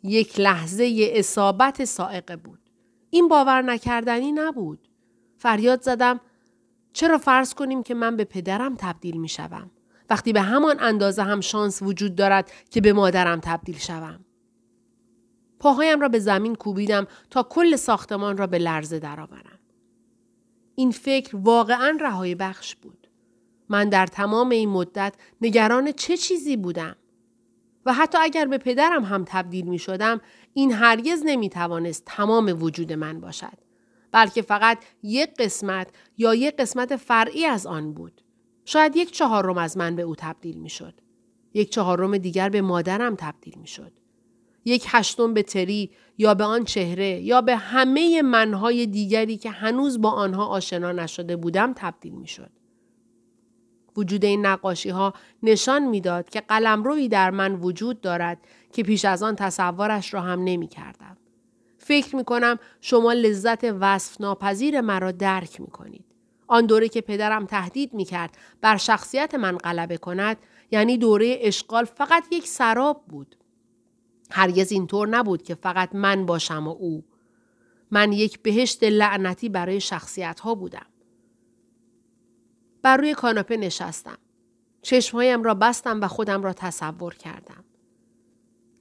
یک 0.04 0.40
لحظه 0.40 1.10
اصابت 1.14 1.86
سائقه 1.86 2.36
بود. 2.36 2.60
این 3.10 3.28
باور 3.28 3.62
نکردنی 3.62 4.32
نبود. 4.32 4.88
فریاد 5.38 5.82
زدم 5.82 6.20
چرا 6.94 7.18
فرض 7.18 7.54
کنیم 7.54 7.84
که 7.84 7.94
من 7.94 8.18
به 8.18 8.24
پدرم 8.24 8.76
تبدیل 8.76 9.18
می 9.18 9.30
شوم؟ 9.30 9.72
وقتی 10.10 10.34
به 10.34 10.42
همان 10.42 10.80
اندازه 10.80 11.24
هم 11.24 11.42
شانس 11.42 11.82
وجود 11.82 12.16
دارد 12.16 12.52
که 12.70 12.82
به 12.82 12.94
مادرم 12.94 13.40
تبدیل 13.40 13.78
شوم. 13.78 14.26
پاهایم 15.62 16.00
را 16.00 16.08
به 16.08 16.20
زمین 16.20 16.56
کوبیدم 16.56 17.08
تا 17.30 17.44
کل 17.44 17.76
ساختمان 17.76 18.38
را 18.38 18.48
به 18.48 18.58
لرزه 18.58 19.00
درآورم. 19.00 19.60
این 20.76 20.92
فکر 20.92 21.36
واقعا 21.36 21.98
رهایی 22.02 22.36
بخش 22.36 22.76
بود. 22.76 23.08
من 23.70 23.90
در 23.90 24.08
تمام 24.08 24.50
این 24.50 24.70
مدت 24.70 25.16
نگران 25.42 25.92
چه 25.92 26.18
چیزی 26.18 26.58
بودم؟ 26.58 26.96
و 27.86 27.94
حتی 27.94 28.18
اگر 28.22 28.46
به 28.46 28.58
پدرم 28.58 29.04
هم 29.04 29.24
تبدیل 29.28 29.66
می 29.66 29.80
شدم 29.80 30.22
این 30.54 30.72
هرگز 30.72 31.22
نمی 31.26 31.50
توانست 31.50 32.04
تمام 32.06 32.64
وجود 32.64 32.94
من 32.94 33.20
باشد. 33.20 33.58
بلکه 34.12 34.42
فقط 34.42 34.78
یک 35.04 35.34
قسمت 35.40 35.88
یا 36.18 36.36
یک 36.36 36.56
قسمت 36.56 36.96
فرعی 36.96 37.46
از 37.46 37.66
آن 37.66 37.94
بود. 37.94 38.22
شاید 38.66 38.96
یک 38.96 39.12
چهارم 39.12 39.58
از 39.58 39.78
من 39.78 39.96
به 39.96 40.02
او 40.02 40.16
تبدیل 40.16 40.58
می 40.58 40.70
شد. 40.70 40.94
یک 41.54 41.70
چهارم 41.70 42.18
دیگر 42.18 42.50
به 42.50 42.62
مادرم 42.62 43.16
تبدیل 43.16 43.58
می 43.58 43.68
شد. 43.68 44.01
یک 44.66 44.86
هشتم 44.88 45.34
به 45.34 45.44
تری 45.44 45.92
یا 46.18 46.34
به 46.34 46.44
آن 46.44 46.64
چهره 46.64 47.22
یا 47.22 47.42
به 47.42 47.56
همه 47.56 48.22
منهای 48.22 48.86
دیگری 48.86 49.38
که 49.38 49.50
هنوز 49.50 50.02
با 50.02 50.10
آنها 50.10 50.46
آشنا 50.46 50.92
نشده 50.92 51.36
بودم 51.36 51.74
تبدیل 51.74 52.14
می 52.14 52.28
شد. 52.28 52.50
وجود 53.98 54.26
این 54.26 54.46
نقاشی 54.46 54.90
ها 54.90 55.14
نشان 55.44 55.86
می‌داد 55.88 56.30
که 56.30 56.42
قلمرویی 56.42 57.10
در 57.10 57.30
من 57.30 57.56
وجود 57.56 58.02
دارد 58.02 58.38
که 58.74 58.84
پیش 58.84 59.06
از 59.06 59.24
آن 59.24 59.36
تصورش 59.36 60.14
را 60.14 60.22
هم 60.22 60.44
نمی 60.44 60.68
کردم. 60.68 61.18
فکر 61.78 62.16
می 62.16 62.24
کنم 62.24 62.60
شما 62.82 63.14
لذت 63.14 63.64
وصف 63.64 64.22
ناپذیر 64.22 64.82
مرا 64.82 65.12
درک 65.12 65.62
می 65.62 65.68
کنید. 65.68 66.06
آن 66.48 66.66
دوره 66.66 66.90
که 66.90 67.02
پدرم 67.02 67.46
تهدید 67.46 67.94
می 67.94 68.06
کرد 68.06 68.38
بر 68.62 68.78
شخصیت 68.78 69.36
من 69.36 69.58
غلبه 69.58 69.98
کند 69.98 70.38
یعنی 70.72 70.98
دوره 70.98 71.38
اشغال 71.42 71.86
فقط 71.86 72.24
یک 72.32 72.48
سراب 72.48 73.04
بود. 73.08 73.36
هرگز 74.32 74.72
اینطور 74.72 75.08
نبود 75.08 75.44
که 75.44 75.56
فقط 75.56 75.96
من 75.96 76.26
باشم 76.26 76.68
و 76.68 76.72
او. 76.72 77.04
من 77.92 78.12
یک 78.14 78.40
بهشت 78.40 78.84
لعنتی 78.84 79.50
برای 79.50 79.80
شخصیت 79.80 80.40
ها 80.40 80.56
بودم. 80.56 80.86
بر 82.82 82.98
روی 82.98 83.14
کاناپه 83.14 83.58
نشستم. 83.58 84.18
چشمهایم 84.82 85.44
را 85.44 85.54
بستم 85.54 86.02
و 86.02 86.08
خودم 86.08 86.44
را 86.44 86.54
تصور 86.54 87.16
کردم. 87.16 87.64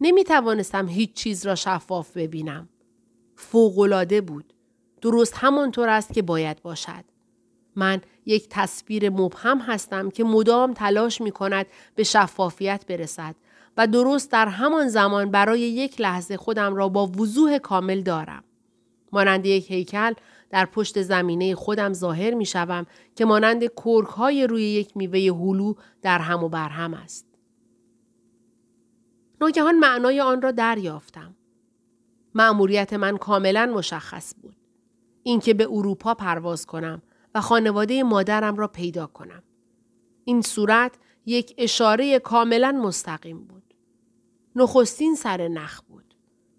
نمی 0.00 0.24
توانستم 0.24 0.88
هیچ 0.88 1.12
چیز 1.12 1.46
را 1.46 1.54
شفاف 1.54 2.16
ببینم. 2.16 2.68
فوقلاده 3.36 4.20
بود. 4.20 4.52
درست 5.02 5.34
همانطور 5.36 5.88
است 5.88 6.12
که 6.12 6.22
باید 6.22 6.62
باشد. 6.62 7.04
من 7.76 8.00
یک 8.26 8.46
تصویر 8.50 9.10
مبهم 9.10 9.58
هستم 9.58 10.10
که 10.10 10.24
مدام 10.24 10.72
تلاش 10.72 11.20
می 11.20 11.30
کند 11.30 11.66
به 11.94 12.02
شفافیت 12.02 12.86
برسد 12.86 13.34
و 13.76 13.86
درست 13.86 14.32
در 14.32 14.48
همان 14.48 14.88
زمان 14.88 15.30
برای 15.30 15.60
یک 15.60 16.00
لحظه 16.00 16.36
خودم 16.36 16.74
را 16.74 16.88
با 16.88 17.06
وضوح 17.06 17.58
کامل 17.58 18.00
دارم. 18.00 18.44
مانند 19.12 19.46
یک 19.46 19.70
هیکل 19.70 20.12
در 20.50 20.66
پشت 20.66 21.02
زمینه 21.02 21.54
خودم 21.54 21.92
ظاهر 21.92 22.34
می 22.34 22.46
شوم 22.46 22.86
که 23.16 23.24
مانند 23.24 23.64
کرک 23.76 24.06
های 24.06 24.46
روی 24.46 24.62
یک 24.62 24.96
میوه 24.96 25.20
هلو 25.20 25.74
در 26.02 26.18
هم 26.18 26.44
و 26.44 26.48
بر 26.48 26.68
هم 26.68 26.94
است. 26.94 27.26
ناگهان 29.40 29.78
معنای 29.78 30.20
آن 30.20 30.42
را 30.42 30.50
دریافتم. 30.50 31.34
مأموریت 32.34 32.92
من 32.92 33.16
کاملا 33.16 33.72
مشخص 33.74 34.34
بود. 34.42 34.56
اینکه 35.22 35.54
به 35.54 35.68
اروپا 35.70 36.14
پرواز 36.14 36.66
کنم 36.66 37.02
و 37.34 37.40
خانواده 37.40 38.02
مادرم 38.02 38.56
را 38.56 38.68
پیدا 38.68 39.06
کنم. 39.06 39.42
این 40.24 40.42
صورت 40.42 40.94
یک 41.26 41.54
اشاره 41.58 42.18
کاملا 42.18 42.72
مستقیم 42.72 43.44
بود. 43.44 43.74
نخستین 44.56 45.14
سر 45.14 45.48
نخ 45.48 45.80
بود. 45.80 46.14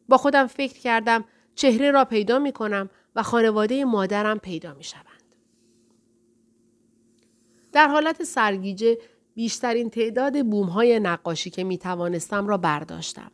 با 0.09 0.17
خودم 0.17 0.47
فکر 0.47 0.79
کردم 0.79 1.23
چهره 1.55 1.91
را 1.91 2.05
پیدا 2.05 2.39
می 2.39 2.51
کنم 2.51 2.89
و 3.15 3.23
خانواده 3.23 3.85
مادرم 3.85 4.39
پیدا 4.39 4.73
می 4.73 4.83
شوند. 4.83 5.35
در 7.71 7.87
حالت 7.87 8.23
سرگیجه 8.23 8.97
بیشترین 9.33 9.89
تعداد 9.89 10.45
بوم 10.45 10.67
های 10.67 10.99
نقاشی 10.99 11.49
که 11.49 11.63
می 11.63 11.77
توانستم 11.77 12.47
را 12.47 12.57
برداشتم. 12.57 13.31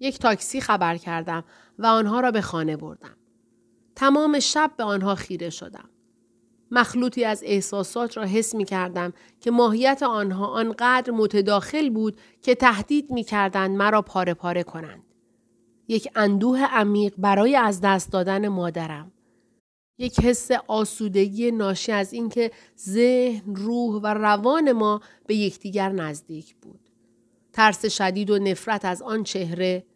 یک 0.00 0.18
تاکسی 0.18 0.60
خبر 0.60 0.96
کردم 0.96 1.44
و 1.78 1.86
آنها 1.86 2.20
را 2.20 2.30
به 2.30 2.40
خانه 2.40 2.76
بردم. 2.76 3.16
تمام 3.96 4.40
شب 4.40 4.70
به 4.76 4.84
آنها 4.84 5.14
خیره 5.14 5.50
شدم. 5.50 5.90
مخلوطی 6.72 7.24
از 7.24 7.42
احساسات 7.46 8.16
را 8.16 8.24
حس 8.24 8.54
می 8.54 8.64
کردم 8.64 9.12
که 9.40 9.50
ماهیت 9.50 10.02
آنها 10.02 10.46
آنقدر 10.46 11.12
متداخل 11.12 11.90
بود 11.90 12.16
که 12.42 12.54
تهدید 12.54 13.10
می 13.10 13.24
کردند 13.24 13.76
مرا 13.76 14.02
پاره 14.02 14.34
پاره 14.34 14.62
کنند. 14.62 15.02
یک 15.88 16.08
اندوه 16.14 16.64
عمیق 16.64 17.14
برای 17.18 17.56
از 17.56 17.80
دست 17.80 18.12
دادن 18.12 18.48
مادرم. 18.48 19.12
یک 19.98 20.20
حس 20.20 20.50
آسودگی 20.68 21.50
ناشی 21.50 21.92
از 21.92 22.12
اینکه 22.12 22.50
ذهن، 22.78 23.54
روح 23.54 24.00
و 24.02 24.06
روان 24.06 24.72
ما 24.72 25.00
به 25.26 25.34
یکدیگر 25.34 25.92
نزدیک 25.92 26.54
بود. 26.54 26.80
ترس 27.52 27.86
شدید 27.86 28.30
و 28.30 28.38
نفرت 28.38 28.84
از 28.84 29.02
آن 29.02 29.22
چهره، 29.22 29.86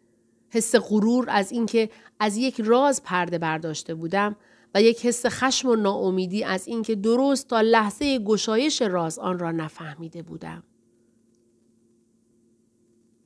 حس 0.49 0.75
غرور 0.75 1.25
از 1.29 1.51
اینکه 1.51 1.89
از 2.19 2.37
یک 2.37 2.61
راز 2.61 3.03
پرده 3.03 3.37
برداشته 3.37 3.95
بودم 3.95 4.35
و 4.75 4.81
یک 4.81 5.05
حس 5.05 5.25
خشم 5.25 5.69
و 5.69 5.75
ناامیدی 5.75 6.43
از 6.43 6.67
اینکه 6.67 6.95
درست 6.95 7.47
تا 7.47 7.61
لحظه 7.61 8.19
گشایش 8.19 8.81
راز 8.81 9.19
آن 9.19 9.39
را 9.39 9.51
نفهمیده 9.51 10.21
بودم. 10.21 10.63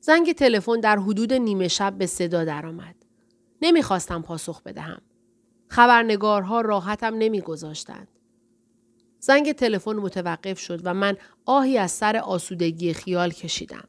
زنگ 0.00 0.32
تلفن 0.32 0.80
در 0.80 0.98
حدود 0.98 1.32
نیمه 1.32 1.68
شب 1.68 1.94
به 1.98 2.06
صدا 2.06 2.44
درآمد. 2.44 2.94
نمی‌خواستم 3.62 4.22
پاسخ 4.22 4.62
بدهم. 4.62 5.02
خبرنگارها 5.68 6.60
راحتم 6.60 7.14
نمیگذاشتند. 7.14 8.08
زنگ 9.18 9.52
تلفن 9.52 9.96
متوقف 9.96 10.58
شد 10.58 10.80
و 10.84 10.94
من 10.94 11.16
آهی 11.44 11.78
از 11.78 11.90
سر 11.90 12.16
آسودگی 12.16 12.92
خیال 12.92 13.30
کشیدم. 13.30 13.88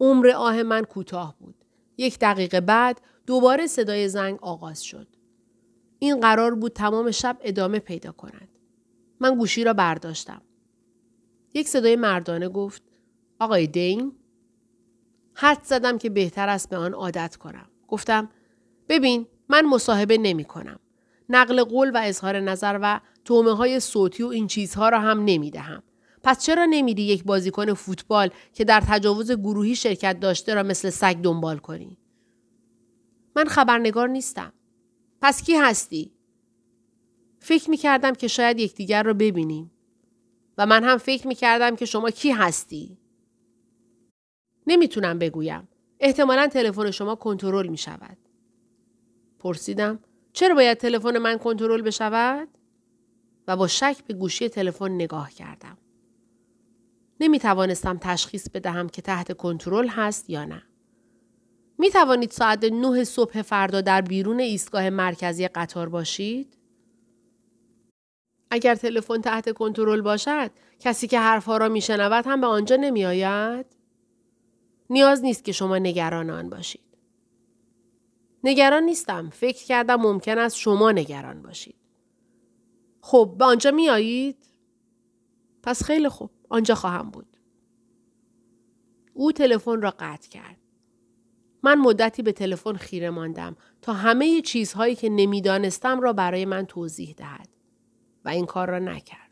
عمر 0.00 0.28
آه 0.28 0.62
من 0.62 0.84
کوتاه 0.84 1.36
بود. 1.40 1.54
یک 1.98 2.18
دقیقه 2.18 2.60
بعد 2.60 3.00
دوباره 3.26 3.66
صدای 3.66 4.08
زنگ 4.08 4.38
آغاز 4.42 4.82
شد. 4.84 5.15
این 6.06 6.20
قرار 6.20 6.54
بود 6.54 6.72
تمام 6.72 7.10
شب 7.10 7.36
ادامه 7.40 7.78
پیدا 7.78 8.12
کند. 8.12 8.48
من 9.20 9.34
گوشی 9.34 9.64
را 9.64 9.72
برداشتم. 9.72 10.42
یک 11.54 11.68
صدای 11.68 11.96
مردانه 11.96 12.48
گفت 12.48 12.82
آقای 13.40 13.66
دین 13.66 14.12
حد 15.34 15.62
زدم 15.62 15.98
که 15.98 16.10
بهتر 16.10 16.48
است 16.48 16.70
به 16.70 16.76
آن 16.76 16.92
عادت 16.92 17.36
کنم. 17.36 17.66
گفتم 17.88 18.28
ببین 18.88 19.26
من 19.48 19.66
مصاحبه 19.66 20.18
نمی 20.18 20.44
کنم. 20.44 20.78
نقل 21.28 21.64
قول 21.64 21.90
و 21.90 22.00
اظهار 22.04 22.40
نظر 22.40 22.78
و 22.82 23.00
تومه 23.24 23.56
های 23.56 23.80
صوتی 23.80 24.22
و 24.22 24.26
این 24.26 24.46
چیزها 24.46 24.88
را 24.88 25.00
هم 25.00 25.24
نمی 25.24 25.50
دهم. 25.50 25.82
پس 26.22 26.44
چرا 26.44 26.64
نمیری 26.64 27.02
یک 27.02 27.24
بازیکن 27.24 27.74
فوتبال 27.74 28.30
که 28.52 28.64
در 28.64 28.82
تجاوز 28.88 29.32
گروهی 29.32 29.76
شرکت 29.76 30.20
داشته 30.20 30.54
را 30.54 30.62
مثل 30.62 30.90
سگ 30.90 31.16
دنبال 31.22 31.58
کنی؟ 31.58 31.98
من 33.36 33.44
خبرنگار 33.44 34.08
نیستم. 34.08 34.52
پس 35.22 35.42
کی 35.42 35.56
هستی؟ 35.56 36.12
فکر 37.38 37.70
می 37.70 37.76
کردم 37.76 38.12
که 38.12 38.28
شاید 38.28 38.58
یکدیگر 38.58 39.02
را 39.02 39.14
ببینیم. 39.14 39.70
و 40.58 40.66
من 40.66 40.84
هم 40.84 40.98
فکر 40.98 41.26
می 41.26 41.34
کردم 41.34 41.76
که 41.76 41.84
شما 41.84 42.10
کی 42.10 42.30
هستی؟ 42.30 42.98
نمی‌تونم 44.66 45.18
بگویم. 45.18 45.68
احتمالا 46.00 46.48
تلفن 46.48 46.90
شما 46.90 47.14
کنترل 47.14 47.66
می 47.66 47.78
شود. 47.78 48.16
پرسیدم 49.38 49.98
چرا 50.32 50.54
باید 50.54 50.78
تلفن 50.78 51.18
من 51.18 51.38
کنترل 51.38 51.82
بشود؟ 51.82 52.48
و 53.48 53.56
با 53.56 53.66
شک 53.66 53.96
به 54.06 54.14
گوشی 54.14 54.48
تلفن 54.48 54.92
نگاه 54.92 55.30
کردم. 55.30 55.78
نمی 57.20 57.38
توانستم 57.38 57.98
تشخیص 58.00 58.48
بدهم 58.50 58.88
که 58.88 59.02
تحت 59.02 59.36
کنترل 59.36 59.88
هست 59.88 60.30
یا 60.30 60.44
نه. 60.44 60.62
می 61.78 61.90
توانید 61.90 62.30
ساعت 62.30 62.64
نه 62.64 63.04
صبح 63.04 63.42
فردا 63.42 63.80
در 63.80 64.00
بیرون 64.00 64.40
ایستگاه 64.40 64.90
مرکزی 64.90 65.48
قطار 65.48 65.88
باشید؟ 65.88 66.56
اگر 68.50 68.74
تلفن 68.74 69.20
تحت 69.20 69.52
کنترل 69.52 70.00
باشد، 70.00 70.50
کسی 70.78 71.06
که 71.06 71.20
حرفها 71.20 71.56
را 71.56 71.68
میشنود 71.68 72.26
هم 72.26 72.40
به 72.40 72.46
آنجا 72.46 72.76
نمی 72.76 73.04
آید؟ 73.04 73.66
نیاز 74.90 75.24
نیست 75.24 75.44
که 75.44 75.52
شما 75.52 75.78
نگران 75.78 76.30
آن 76.30 76.50
باشید. 76.50 76.80
نگران 78.44 78.82
نیستم. 78.82 79.30
فکر 79.30 79.64
کردم 79.64 79.96
ممکن 79.96 80.38
است 80.38 80.56
شما 80.56 80.92
نگران 80.92 81.42
باشید. 81.42 81.76
خب 83.00 83.34
به 83.38 83.44
آنجا 83.44 83.70
می 83.70 83.88
آیید؟ 83.88 84.46
پس 85.62 85.84
خیلی 85.84 86.08
خوب. 86.08 86.30
آنجا 86.48 86.74
خواهم 86.74 87.10
بود. 87.10 87.36
او 89.14 89.32
تلفن 89.32 89.82
را 89.82 89.94
قطع 89.98 90.28
کرد. 90.28 90.65
من 91.66 91.78
مدتی 91.78 92.22
به 92.22 92.32
تلفن 92.32 92.72
خیره 92.72 93.10
ماندم 93.10 93.56
تا 93.82 93.92
همه 93.92 94.40
چیزهایی 94.40 94.94
که 94.94 95.08
نمی‌دانستم 95.08 96.00
را 96.00 96.12
برای 96.12 96.44
من 96.44 96.66
توضیح 96.66 97.14
دهد 97.16 97.48
و 98.24 98.28
این 98.28 98.46
کار 98.46 98.70
را 98.70 98.78
نکرد. 98.78 99.30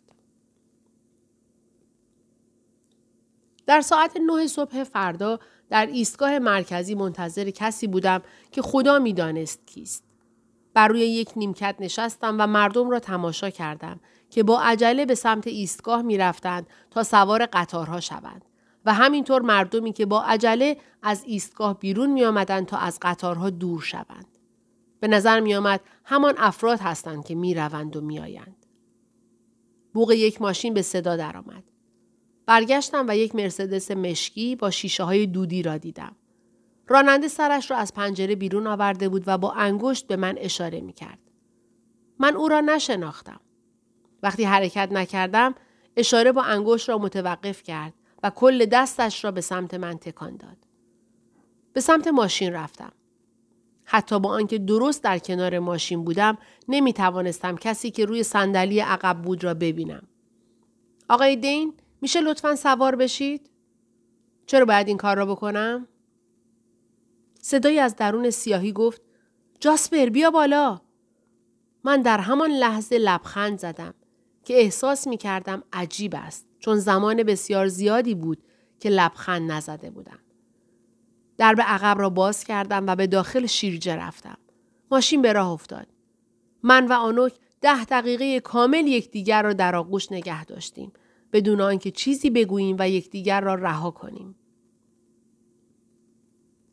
در 3.66 3.80
ساعت 3.80 4.16
نه 4.26 4.46
صبح 4.46 4.84
فردا 4.84 5.38
در 5.70 5.86
ایستگاه 5.86 6.38
مرکزی 6.38 6.94
منتظر 6.94 7.50
کسی 7.50 7.86
بودم 7.86 8.22
که 8.52 8.62
خدا 8.62 8.98
می‌دانست 8.98 9.66
کیست. 9.66 10.04
بر 10.74 10.88
روی 10.88 11.00
یک 11.00 11.30
نیمکت 11.36 11.76
نشستم 11.80 12.36
و 12.38 12.46
مردم 12.46 12.90
را 12.90 12.98
تماشا 12.98 13.50
کردم 13.50 14.00
که 14.30 14.42
با 14.42 14.60
عجله 14.60 15.06
به 15.06 15.14
سمت 15.14 15.46
ایستگاه 15.46 16.02
می 16.02 16.18
رفتند 16.18 16.66
تا 16.90 17.02
سوار 17.02 17.46
قطارها 17.46 18.00
شوند 18.00 18.44
و 18.84 18.94
همینطور 18.94 19.42
مردمی 19.42 19.92
که 19.92 20.06
با 20.06 20.22
عجله 20.22 20.76
از 21.02 21.24
ایستگاه 21.26 21.78
بیرون 21.78 22.10
می 22.10 22.24
آمدند 22.24 22.66
تا 22.66 22.76
از 22.76 22.98
قطارها 23.02 23.50
دور 23.50 23.82
شوند. 23.82 24.38
به 25.00 25.08
نظر 25.08 25.40
می 25.40 25.54
آمد 25.54 25.80
همان 26.04 26.34
افراد 26.38 26.80
هستند 26.80 27.24
که 27.24 27.34
می 27.34 27.54
روند 27.54 27.96
و 27.96 28.00
می 28.00 28.20
آیند. 28.20 28.66
بوغ 29.94 30.10
یک 30.12 30.42
ماشین 30.42 30.74
به 30.74 30.82
صدا 30.82 31.16
درآمد. 31.16 31.64
برگشتم 32.46 33.04
و 33.08 33.16
یک 33.16 33.34
مرسدس 33.34 33.90
مشکی 33.90 34.56
با 34.56 34.70
شیشه 34.70 35.04
های 35.04 35.26
دودی 35.26 35.62
را 35.62 35.78
دیدم. 35.78 36.16
راننده 36.88 37.28
سرش 37.28 37.70
را 37.70 37.76
از 37.76 37.94
پنجره 37.94 38.34
بیرون 38.34 38.66
آورده 38.66 39.08
بود 39.08 39.22
و 39.26 39.38
با 39.38 39.52
انگشت 39.52 40.06
به 40.06 40.16
من 40.16 40.34
اشاره 40.38 40.80
می 40.80 40.92
کرد. 40.92 41.18
من 42.18 42.36
او 42.36 42.48
را 42.48 42.60
نشناختم. 42.60 43.40
وقتی 44.22 44.44
حرکت 44.44 44.88
نکردم 44.92 45.54
اشاره 45.96 46.32
با 46.32 46.42
انگشت 46.42 46.88
را 46.88 46.98
متوقف 46.98 47.62
کرد 47.62 47.94
و 48.24 48.30
کل 48.30 48.66
دستش 48.66 49.24
را 49.24 49.30
به 49.30 49.40
سمت 49.40 49.74
من 49.74 49.98
تکان 49.98 50.36
داد. 50.36 50.56
به 51.72 51.80
سمت 51.80 52.06
ماشین 52.06 52.52
رفتم. 52.52 52.92
حتی 53.84 54.20
با 54.20 54.30
آنکه 54.30 54.58
درست 54.58 55.02
در 55.02 55.18
کنار 55.18 55.58
ماشین 55.58 56.04
بودم 56.04 56.38
نمی 56.68 56.92
توانستم 56.92 57.56
کسی 57.56 57.90
که 57.90 58.04
روی 58.04 58.22
صندلی 58.22 58.80
عقب 58.80 59.22
بود 59.22 59.44
را 59.44 59.54
ببینم. 59.54 60.08
آقای 61.08 61.36
دین 61.36 61.74
میشه 62.00 62.20
لطفا 62.20 62.56
سوار 62.56 62.96
بشید؟ 62.96 63.50
چرا 64.46 64.64
باید 64.64 64.88
این 64.88 64.96
کار 64.96 65.16
را 65.16 65.26
بکنم؟ 65.26 65.88
صدایی 67.40 67.78
از 67.78 67.96
درون 67.96 68.30
سیاهی 68.30 68.72
گفت 68.72 69.02
جاسپر 69.60 70.06
بیا 70.06 70.30
بالا. 70.30 70.80
من 71.84 72.02
در 72.02 72.18
همان 72.18 72.50
لحظه 72.50 72.98
لبخند 72.98 73.58
زدم 73.58 73.94
که 74.44 74.54
احساس 74.54 75.06
می 75.06 75.16
کردم 75.16 75.62
عجیب 75.72 76.14
است 76.16 76.46
چون 76.64 76.78
زمان 76.78 77.22
بسیار 77.22 77.68
زیادی 77.68 78.14
بود 78.14 78.38
که 78.80 78.90
لبخند 78.90 79.52
نزده 79.52 79.90
بودم. 79.90 80.18
درب 81.38 81.60
عقب 81.60 82.00
را 82.00 82.10
باز 82.10 82.44
کردم 82.44 82.86
و 82.86 82.96
به 82.96 83.06
داخل 83.06 83.46
شیرجه 83.46 83.96
رفتم. 83.96 84.36
ماشین 84.90 85.22
به 85.22 85.32
راه 85.32 85.50
افتاد. 85.50 85.86
من 86.62 86.86
و 86.86 86.92
آنوک 86.92 87.32
ده 87.60 87.84
دقیقه 87.84 88.40
کامل 88.40 88.86
یکدیگر 88.86 89.42
را 89.42 89.52
در 89.52 89.76
آغوش 89.76 90.12
نگه 90.12 90.44
داشتیم 90.44 90.92
بدون 91.32 91.60
آنکه 91.60 91.90
چیزی 91.90 92.30
بگوییم 92.30 92.76
و 92.78 92.88
یکدیگر 92.88 93.40
را 93.40 93.54
رها 93.54 93.90
کنیم. 93.90 94.34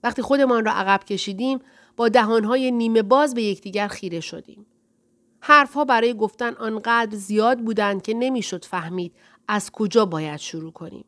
وقتی 0.03 0.21
خودمان 0.21 0.65
را 0.65 0.71
عقب 0.71 1.03
کشیدیم 1.03 1.59
با 1.95 2.09
دهانهای 2.09 2.71
نیمه 2.71 3.01
باز 3.01 3.35
به 3.35 3.43
یکدیگر 3.43 3.87
خیره 3.87 4.19
شدیم. 4.19 4.65
حرفها 5.43 5.85
برای 5.85 6.13
گفتن 6.13 6.53
آنقدر 6.53 7.17
زیاد 7.17 7.59
بودند 7.59 8.01
که 8.01 8.13
نمی‌شد 8.13 8.65
فهمید 8.65 9.13
از 9.47 9.71
کجا 9.71 10.05
باید 10.05 10.39
شروع 10.39 10.71
کنیم. 10.71 11.05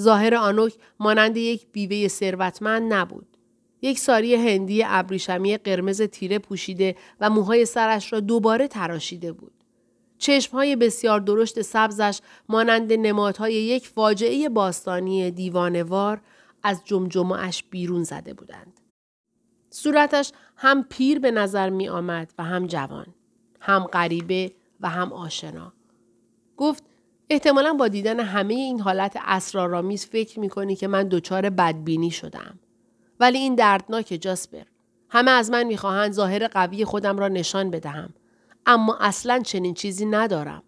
ظاهر 0.00 0.34
آنوک 0.34 0.74
مانند 1.00 1.36
یک 1.36 1.66
بیوه 1.72 2.08
ثروتمند 2.08 2.92
نبود. 2.92 3.36
یک 3.82 3.98
ساری 3.98 4.34
هندی 4.34 4.82
ابریشمی 4.86 5.56
قرمز 5.56 6.02
تیره 6.02 6.38
پوشیده 6.38 6.96
و 7.20 7.30
موهای 7.30 7.64
سرش 7.64 8.12
را 8.12 8.20
دوباره 8.20 8.68
تراشیده 8.68 9.32
بود. 9.32 9.52
چشمهای 10.18 10.76
بسیار 10.76 11.20
درشت 11.20 11.62
سبزش 11.62 12.20
مانند 12.48 12.92
نمادهای 12.92 13.54
یک 13.54 13.88
فاجعه 13.88 14.48
باستانی 14.48 15.30
دیوانوار 15.30 16.20
از 16.62 16.82
جمجمعش 16.84 17.64
بیرون 17.70 18.02
زده 18.02 18.34
بودند. 18.34 18.80
صورتش 19.70 20.32
هم 20.56 20.82
پیر 20.82 21.18
به 21.18 21.30
نظر 21.30 21.70
می 21.70 21.88
آمد 21.88 22.32
و 22.38 22.44
هم 22.44 22.66
جوان. 22.66 23.06
هم 23.60 23.84
غریبه 23.84 24.52
و 24.80 24.88
هم 24.88 25.12
آشنا. 25.12 25.72
گفت 26.56 26.84
احتمالا 27.30 27.72
با 27.72 27.88
دیدن 27.88 28.20
همه 28.20 28.54
این 28.54 28.80
حالت 28.80 29.16
اسرارآمیز 29.24 30.06
فکر 30.06 30.40
می 30.40 30.48
کنی 30.48 30.76
که 30.76 30.88
من 30.88 31.08
دچار 31.08 31.50
بدبینی 31.50 32.10
شدم. 32.10 32.58
ولی 33.20 33.38
این 33.38 33.54
دردناک 33.54 34.18
جاسپر. 34.20 34.62
همه 35.08 35.30
از 35.30 35.50
من 35.50 35.62
می‌خواهند 35.62 36.12
ظاهر 36.12 36.48
قوی 36.48 36.84
خودم 36.84 37.18
را 37.18 37.28
نشان 37.28 37.70
بدهم. 37.70 38.14
اما 38.66 38.96
اصلا 39.00 39.38
چنین 39.38 39.74
چیزی 39.74 40.06
ندارم. 40.06 40.62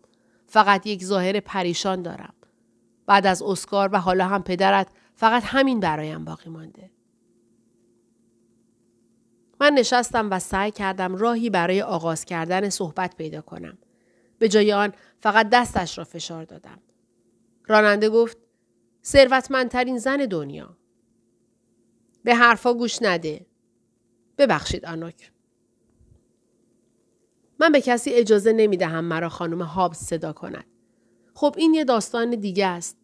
فقط 0.47 0.87
یک 0.87 1.05
ظاهر 1.05 1.41
پریشان 1.41 2.03
دارم. 2.03 2.35
بعد 3.07 3.27
از 3.27 3.43
اسکار 3.43 3.91
و 3.93 4.01
حالا 4.01 4.27
هم 4.27 4.43
پدرت 4.43 4.89
فقط 5.15 5.43
همین 5.47 5.81
برایم 5.81 6.25
باقی 6.25 6.51
مانده. 6.51 6.91
من 9.61 9.73
نشستم 9.73 10.31
و 10.31 10.39
سعی 10.39 10.71
کردم 10.71 11.17
راهی 11.17 11.51
برای 11.51 11.83
آغاز 11.83 12.25
کردن 12.25 12.69
صحبت 12.69 13.17
پیدا 13.17 13.41
کنم. 13.41 13.79
به 14.43 14.49
جای 14.49 14.73
آن 14.73 14.93
فقط 15.21 15.49
دستش 15.49 15.99
را 15.99 16.05
فشار 16.05 16.45
دادم. 16.45 16.79
راننده 17.67 18.11
گفت 18.11 18.39
ثروتمندترین 19.05 19.99
زن 19.99 20.17
دنیا. 20.17 20.77
به 22.25 22.35
حرفا 22.35 22.75
گوش 22.75 23.03
نده. 23.03 23.47
ببخشید 24.39 24.85
آنوک. 24.85 25.33
من 27.61 27.73
به 27.73 27.81
کسی 27.81 28.11
اجازه 28.11 28.53
نمی 28.53 28.77
دهم 28.77 29.05
مرا 29.05 29.29
خانم 29.29 29.63
هابز 29.63 29.97
صدا 29.97 30.33
کند. 30.33 30.67
خب 31.35 31.55
این 31.59 31.75
یه 31.75 31.85
داستان 31.85 32.31
دیگه 32.31 32.67
است. 32.67 32.97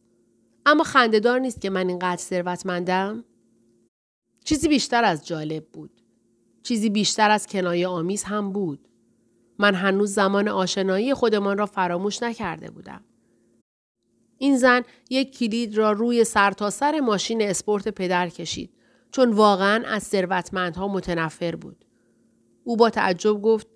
اما 0.66 0.85
خندهدار 0.85 1.38
نیست 1.38 1.61
که 1.61 1.70
من 1.70 1.88
اینقدر 1.88 2.22
ثروتمندم؟ 2.22 3.24
چیزی 4.44 4.68
بیشتر 4.68 5.05
از 5.05 5.27
جالب 5.27 5.66
بود. 5.66 6.03
چیزی 6.62 6.90
بیشتر 6.90 7.31
از 7.31 7.46
کنایه 7.46 7.88
آمیز 7.88 8.24
هم 8.24 8.53
بود. 8.53 8.88
من 9.59 9.75
هنوز 9.75 10.14
زمان 10.14 10.49
آشنایی 10.49 11.14
خودمان 11.14 11.59
را 11.59 11.66
فراموش 11.66 12.23
نکرده 12.23 12.71
بودم. 12.71 13.05
این 14.38 14.57
زن 14.59 14.83
یک 15.11 15.38
کلید 15.38 15.77
را 15.77 15.92
روی 15.92 16.25
سرتاسر 16.25 16.92
سر 16.92 17.01
ماشین 17.01 17.42
اسپورت 17.42 17.88
پدر 17.88 18.29
کشید 18.29 18.75
چون 19.11 19.33
واقعا 19.33 19.85
از 19.87 20.03
ثروتمندها 20.03 20.88
متنفر 20.88 21.57
بود. 21.57 21.85
او 22.64 22.77
با 22.77 22.90
تعجب 22.90 23.42
گفت 23.42 23.66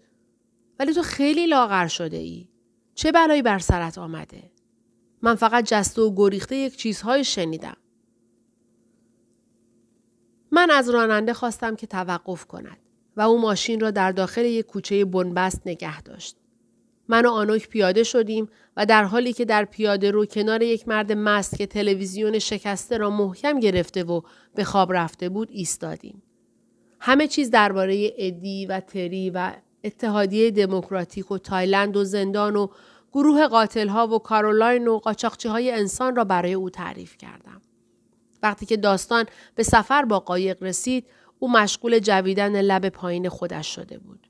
ولی 0.78 0.92
تو 0.92 1.02
خیلی 1.02 1.46
لاغر 1.46 1.86
شده 1.86 2.16
ای. 2.16 2.48
چه 2.94 3.12
بلایی 3.12 3.42
بر 3.42 3.58
سرت 3.58 3.98
آمده؟ 3.98 4.50
من 5.22 5.34
فقط 5.34 5.64
جسته 5.64 6.02
و 6.02 6.14
گریخته 6.16 6.56
یک 6.56 6.76
چیزهای 6.76 7.24
شنیدم. 7.24 7.76
من 10.50 10.70
از 10.70 10.90
راننده 10.90 11.34
خواستم 11.34 11.76
که 11.76 11.86
توقف 11.86 12.46
کند 12.46 12.78
و 13.16 13.20
او 13.20 13.40
ماشین 13.40 13.80
را 13.80 13.90
در 13.90 14.12
داخل 14.12 14.44
یک 14.44 14.66
کوچه 14.66 15.04
بنبست 15.04 15.62
نگه 15.66 16.02
داشت. 16.02 16.36
من 17.08 17.26
و 17.26 17.30
آنوک 17.30 17.68
پیاده 17.68 18.02
شدیم 18.02 18.48
و 18.76 18.86
در 18.86 19.04
حالی 19.04 19.32
که 19.32 19.44
در 19.44 19.64
پیاده 19.64 20.10
رو 20.10 20.26
کنار 20.26 20.62
یک 20.62 20.88
مرد 20.88 21.12
مست 21.12 21.58
که 21.58 21.66
تلویزیون 21.66 22.38
شکسته 22.38 22.96
را 22.96 23.10
محکم 23.10 23.60
گرفته 23.60 24.04
و 24.04 24.20
به 24.54 24.64
خواب 24.64 24.92
رفته 24.92 25.28
بود 25.28 25.48
ایستادیم. 25.50 26.22
همه 27.00 27.26
چیز 27.26 27.50
درباره 27.50 28.12
ادی 28.18 28.66
و 28.66 28.80
تری 28.80 29.30
و 29.30 29.52
اتحادیه 29.84 30.50
دموکراتیک 30.50 31.30
و 31.30 31.38
تایلند 31.38 31.96
و 31.96 32.04
زندان 32.04 32.56
و 32.56 32.68
گروه 33.12 33.46
قاتل 33.46 33.88
ها 33.88 34.06
و 34.06 34.18
کارولاین 34.18 34.88
و 34.88 34.98
قاچاقچی 34.98 35.48
های 35.48 35.70
انسان 35.70 36.16
را 36.16 36.24
برای 36.24 36.54
او 36.54 36.70
تعریف 36.70 37.16
کردم. 37.16 37.62
وقتی 38.42 38.66
که 38.66 38.76
داستان 38.76 39.24
به 39.54 39.62
سفر 39.62 40.04
با 40.04 40.20
قایق 40.20 40.62
رسید 40.62 41.06
او 41.42 41.52
مشغول 41.52 41.98
جویدن 41.98 42.60
لب 42.60 42.88
پایین 42.88 43.28
خودش 43.28 43.74
شده 43.74 43.98
بود. 43.98 44.28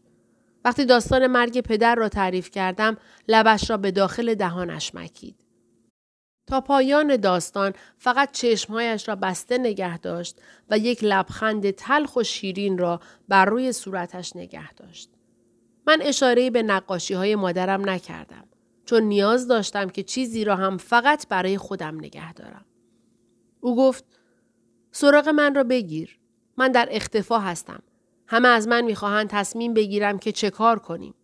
وقتی 0.64 0.85
داستان 0.85 1.27
مرگ 1.27 1.61
پدر 1.61 1.94
را 1.94 2.09
تعریف 2.09 2.51
کردم 2.51 2.96
لبش 3.29 3.70
را 3.70 3.77
به 3.77 3.90
داخل 3.90 4.35
دهانش 4.35 4.94
مکید. 4.94 5.37
تا 6.46 6.61
پایان 6.61 7.16
داستان 7.16 7.72
فقط 7.98 8.33
چشمهایش 8.33 9.09
را 9.09 9.16
بسته 9.16 9.59
نگه 9.59 9.98
داشت 9.98 10.40
و 10.70 10.79
یک 10.79 11.05
لبخند 11.05 11.70
تلخ 11.70 12.16
و 12.16 12.22
شیرین 12.22 12.79
را 12.79 13.01
بر 13.29 13.44
روی 13.44 13.72
صورتش 13.72 14.37
نگه 14.37 14.72
داشت. 14.72 15.11
من 15.87 15.98
اشاره 16.03 16.51
به 16.51 16.62
نقاشی 16.62 17.14
های 17.14 17.35
مادرم 17.35 17.90
نکردم 17.90 18.44
چون 18.85 19.03
نیاز 19.03 19.48
داشتم 19.48 19.88
که 19.88 20.03
چیزی 20.03 20.44
را 20.44 20.57
هم 20.57 20.77
فقط 20.77 21.29
برای 21.29 21.59
خودم 21.59 21.96
نگه 21.96 22.33
دارم. 22.33 22.64
او 23.61 23.77
گفت 23.77 24.05
سراغ 24.92 25.29
من 25.29 25.55
را 25.55 25.64
بگیر. 25.64 26.22
من 26.57 26.73
در 26.73 26.88
اختفا 26.91 27.38
هستم. 27.38 27.83
همه 28.27 28.49
از 28.49 28.69
من 28.69 28.85
می‌خواهند 28.85 29.29
تصمیم 29.29 29.75
بگیرم 29.75 30.19
که 30.19 30.33
چه 30.33 30.51
کار 30.51 30.79
کنیم. 30.79 31.15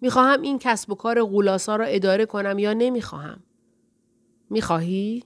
می‌خواهم 0.00 0.42
این 0.42 0.58
کسب 0.58 0.90
و 0.90 0.94
کار 0.94 1.22
غولاسا 1.22 1.76
را 1.76 1.84
اداره 1.84 2.26
کنم 2.26 2.58
یا 2.58 2.72
نمی‌خواهم. 2.72 3.42
می‌خواهی؟ 4.50 5.24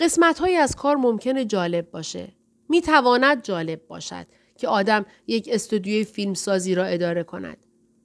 قسمت 0.00 0.38
های 0.38 0.56
از 0.56 0.76
کار 0.76 0.96
ممکنه 0.96 1.44
جالب 1.44 1.90
باشه. 1.90 2.32
می‌تواند 2.68 3.42
جالب 3.42 3.86
باشد 3.86 4.26
که 4.56 4.68
آدم 4.68 5.06
یک 5.26 5.48
استودیوی 5.52 6.04
فیلمسازی 6.04 6.74
را 6.74 6.84
اداره 6.84 7.22
کند. 7.22 7.56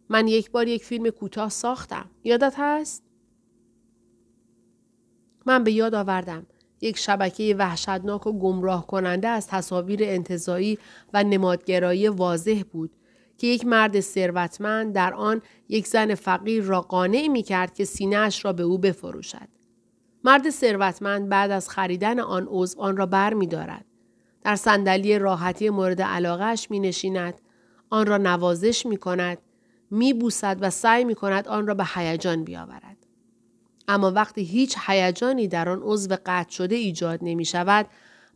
من 0.10 0.28
یک 0.28 0.52
بار 0.52 0.68
یک 0.68 0.86
فیلم 0.86 1.10
کوتاه 1.10 1.50
ساختم. 1.50 2.10
یادت 2.24 2.54
هست؟ 2.58 3.04
من 5.46 5.64
به 5.64 5.72
یاد 5.72 5.96
آوردم 5.96 6.48
یک 6.82 6.98
شبکه 6.98 7.56
وحشتناک 7.60 8.28
و 8.28 8.40
گمراه 8.40 8.88
کننده 8.88 9.28
از 9.28 9.48
تصاویر 9.48 10.00
انتظایی 10.04 10.80
و 11.14 11.24
نمادگرایی 11.24 12.08
واضح 12.08 12.64
بود 12.72 12.92
که 13.38 13.48
یک 13.48 13.66
مرد 13.66 14.00
ثروتمند 14.00 14.94
در 14.94 15.14
آن 15.14 15.42
یک 15.70 15.88
زن 15.88 16.16
فقیر 16.16 16.64
را 16.64 16.82
قانع 16.82 17.28
می 17.28 17.44
کرد 17.44 17.74
که 17.74 17.86
سینهاش 17.86 18.46
را 18.46 18.54
به 18.54 18.64
او 18.64 18.78
بفروشد. 18.78 19.48
مرد 20.24 20.50
ثروتمند 20.50 21.30
بعد 21.30 21.52
از 21.52 21.70
خریدن 21.70 22.20
آن 22.20 22.48
عضو 22.50 22.82
آن 22.82 22.98
را 22.98 23.06
بر 23.06 23.34
می 23.34 23.48
دارد. 23.48 23.86
در 24.44 24.56
صندلی 24.56 25.20
راحتی 25.20 25.70
مورد 25.70 26.02
علاقهش 26.02 26.68
می 26.72 26.80
نشیند. 26.80 27.42
آن 27.90 28.06
را 28.06 28.18
نوازش 28.18 28.86
می 28.86 28.98
کند. 28.98 29.38
می 29.92 30.14
بوسد 30.14 30.58
و 30.62 30.70
سعی 30.70 31.04
می 31.04 31.16
کند 31.16 31.48
آن 31.48 31.68
را 31.68 31.74
به 31.74 31.86
هیجان 31.96 32.44
بیاورد. 32.44 32.99
اما 33.90 34.12
وقتی 34.12 34.44
هیچ 34.44 34.76
هیجانی 34.88 35.48
در 35.48 35.70
آن 35.70 35.82
عضو 35.84 36.18
قطع 36.26 36.52
شده 36.52 36.76
ایجاد 36.76 37.20
نمی 37.22 37.46
شود 37.46 37.86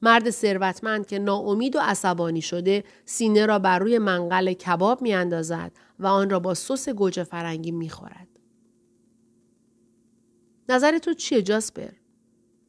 مرد 0.02 0.30
ثروتمند 0.30 1.08
که 1.08 1.20
ناامید 1.20 1.76
و 1.76 1.80
عصبانی 1.80 2.42
شده 2.42 2.84
سینه 3.06 3.46
را 3.46 3.60
بر 3.60 3.80
روی 3.80 3.98
منقل 3.98 4.54
کباب 4.54 5.02
می 5.02 5.14
اندازد 5.14 5.72
و 6.00 6.08
آن 6.08 6.30
را 6.30 6.40
با 6.40 6.54
سس 6.54 6.90
گوجه 6.90 7.24
فرنگی 7.24 7.72
می 7.72 7.90
خورد. 7.90 8.28
نظر 10.70 10.98
تو 10.98 11.14
چیه 11.14 11.42
جاسپر؟ 11.42 11.92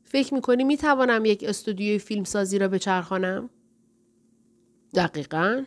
فکر 0.05 0.35
می 0.35 0.41
کنی 0.41 0.65
می 0.65 0.77
توانم 0.77 1.25
یک 1.25 1.45
استودیوی 1.49 1.99
فیلمسازی 1.99 2.59
را 2.59 2.69
بچرخانم؟ 2.69 3.51
دقیقا. 4.95 5.65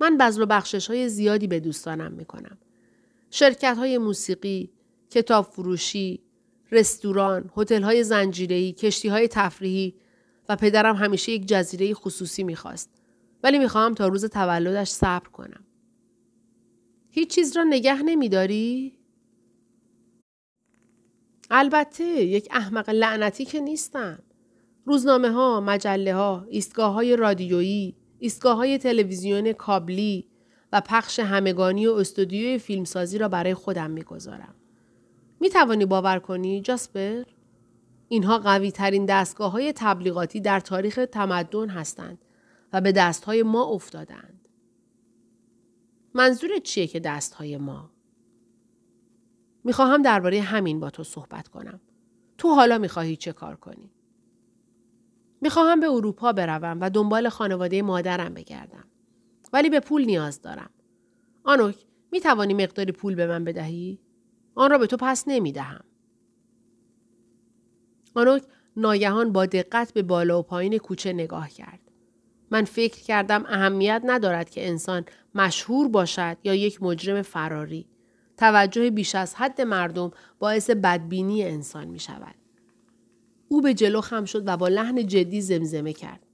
من 0.00 0.18
بذل 0.18 0.42
و 0.42 0.46
بخشش 0.46 0.90
های 0.90 1.08
زیادی 1.08 1.46
به 1.46 1.60
دوستانم 1.60 2.12
می 2.12 2.24
کنم. 2.24 2.58
شرکت 3.30 3.76
های 3.78 3.98
موسیقی، 3.98 4.77
کتاب 5.10 5.44
فروشی، 5.44 6.22
رستوران، 6.72 7.50
هتل 7.56 7.82
های 7.82 8.04
زنجیره‌ای، 8.04 8.72
کشتی 8.72 9.08
های 9.08 9.28
تفریحی 9.28 9.94
و 10.48 10.56
پدرم 10.56 10.96
همیشه 10.96 11.32
یک 11.32 11.46
جزیره 11.46 11.94
خصوصی 11.94 12.44
می‌خواست. 12.44 12.90
ولی 13.42 13.58
می‌خواهم 13.58 13.94
تا 13.94 14.08
روز 14.08 14.24
تولدش 14.24 14.88
صبر 14.88 15.28
کنم. 15.28 15.64
هیچ 17.10 17.34
چیز 17.34 17.56
را 17.56 17.64
نگه 17.64 18.02
نمیداری؟ 18.02 18.98
البته 21.50 22.04
یک 22.04 22.48
احمق 22.50 22.90
لعنتی 22.90 23.44
که 23.44 23.60
نیستم. 23.60 24.22
روزنامه 24.84 25.30
ها، 25.30 25.60
مجله 25.60 26.14
ها، 26.14 26.46
ایستگاه 26.48 26.92
های 26.92 27.16
رادیویی، 27.16 27.96
ایستگاه 28.18 28.56
های 28.56 28.78
تلویزیون 28.78 29.52
کابلی 29.52 30.28
و 30.72 30.80
پخش 30.80 31.18
همگانی 31.18 31.86
و 31.86 31.92
استودیوی 31.92 32.58
فیلمسازی 32.58 33.18
را 33.18 33.28
برای 33.28 33.54
خودم 33.54 33.90
می‌گذارم. 33.90 34.54
می 35.40 35.50
توانی 35.50 35.86
باور 35.86 36.18
کنی 36.18 36.60
جاسپر؟ 36.60 37.22
اینها 38.08 38.38
قوی 38.38 38.70
ترین 38.70 39.06
دستگاه 39.06 39.52
های 39.52 39.72
تبلیغاتی 39.76 40.40
در 40.40 40.60
تاریخ 40.60 41.00
تمدن 41.12 41.68
هستند 41.68 42.18
و 42.72 42.80
به 42.80 42.92
دست 42.92 43.24
های 43.24 43.42
ما 43.42 43.64
افتادند. 43.64 44.48
منظور 46.14 46.58
چیه 46.58 46.86
که 46.86 47.00
دست 47.00 47.34
های 47.34 47.56
ما؟ 47.56 47.90
می‌خواهم 49.64 50.02
درباره 50.02 50.40
همین 50.40 50.80
با 50.80 50.90
تو 50.90 51.04
صحبت 51.04 51.48
کنم. 51.48 51.80
تو 52.38 52.48
حالا 52.54 52.78
می‌خواهی 52.78 53.16
چه 53.16 53.32
کار 53.32 53.56
کنی؟ 53.56 53.90
می‌خواهم 55.40 55.80
به 55.80 55.90
اروپا 55.90 56.32
بروم 56.32 56.80
و 56.80 56.90
دنبال 56.90 57.28
خانواده 57.28 57.82
مادرم 57.82 58.34
بگردم. 58.34 58.84
ولی 59.52 59.70
به 59.70 59.80
پول 59.80 60.04
نیاز 60.04 60.42
دارم. 60.42 60.70
آنوک 61.44 61.76
می 62.12 62.20
توانی 62.20 62.54
مقداری 62.54 62.92
پول 62.92 63.14
به 63.14 63.26
من 63.26 63.44
بدهی؟ 63.44 63.98
آن 64.58 64.70
را 64.70 64.78
به 64.78 64.86
تو 64.86 64.96
پس 64.96 65.24
نمی 65.26 65.52
دهم. 65.52 65.84
آنوک 68.14 68.42
ناگهان 68.76 69.32
با 69.32 69.46
دقت 69.46 69.92
به 69.92 70.02
بالا 70.02 70.38
و 70.38 70.42
پایین 70.42 70.78
کوچه 70.78 71.12
نگاه 71.12 71.48
کرد. 71.50 71.80
من 72.50 72.64
فکر 72.64 73.02
کردم 73.02 73.44
اهمیت 73.46 74.02
ندارد 74.04 74.50
که 74.50 74.68
انسان 74.68 75.04
مشهور 75.34 75.88
باشد 75.88 76.36
یا 76.44 76.54
یک 76.54 76.82
مجرم 76.82 77.22
فراری. 77.22 77.86
توجه 78.36 78.90
بیش 78.90 79.14
از 79.14 79.34
حد 79.34 79.60
مردم 79.60 80.10
باعث 80.38 80.70
بدبینی 80.70 81.44
انسان 81.44 81.88
می 81.88 81.98
شود. 81.98 82.34
او 83.48 83.60
به 83.60 83.74
جلو 83.74 84.00
خم 84.00 84.24
شد 84.24 84.42
و 84.46 84.56
با 84.56 84.68
لحن 84.68 85.06
جدی 85.06 85.40
زمزمه 85.40 85.92
کرد. 85.92 86.26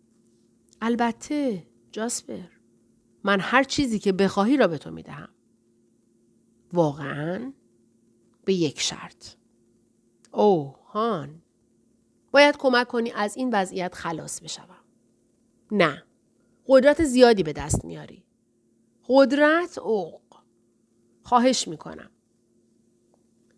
البته 0.83 1.67
جاسپر 1.93 2.49
من 3.25 3.41
هر 3.41 3.63
چیزی 3.63 3.99
که 3.99 4.13
بخواهی 4.13 4.57
را 4.57 4.69
به 4.69 4.79
تو 4.79 4.91
می 4.91 5.03
دهم. 5.03 5.29
واقعا؟ 6.73 7.53
به 8.45 8.55
یک 8.55 8.81
شرط. 8.81 9.35
اوه 10.33 10.77
هان. 10.87 11.43
باید 12.33 12.57
کمک 12.57 12.89
کنی 12.89 13.13
از 13.13 13.37
این 13.37 13.51
وضعیت 13.53 13.95
خلاص 13.95 14.41
بشوم. 14.41 14.85
نه. 15.71 16.03
قدرت 16.67 17.05
زیادی 17.05 17.43
به 17.43 17.53
دست 17.53 17.85
میاری. 17.85 18.25
قدرت 19.09 19.79
اوق. 19.79 20.21
خواهش 21.23 21.69
می‌کنم. 21.69 22.11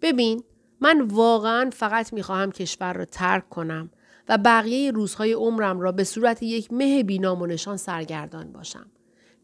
ببین 0.02 0.44
من 0.80 1.00
واقعا 1.00 1.70
فقط 1.70 2.12
می‌خواهم 2.12 2.52
کشور 2.52 2.92
را 2.92 3.04
ترک 3.04 3.48
کنم 3.48 3.90
و 4.28 4.38
بقیه 4.38 4.90
روزهای 4.90 5.32
عمرم 5.32 5.80
را 5.80 5.92
به 5.92 6.04
صورت 6.04 6.42
یک 6.42 6.72
مه 6.72 7.02
بینام 7.02 7.42
و 7.42 7.46
نشان 7.46 7.76
سرگردان 7.76 8.52
باشم. 8.52 8.90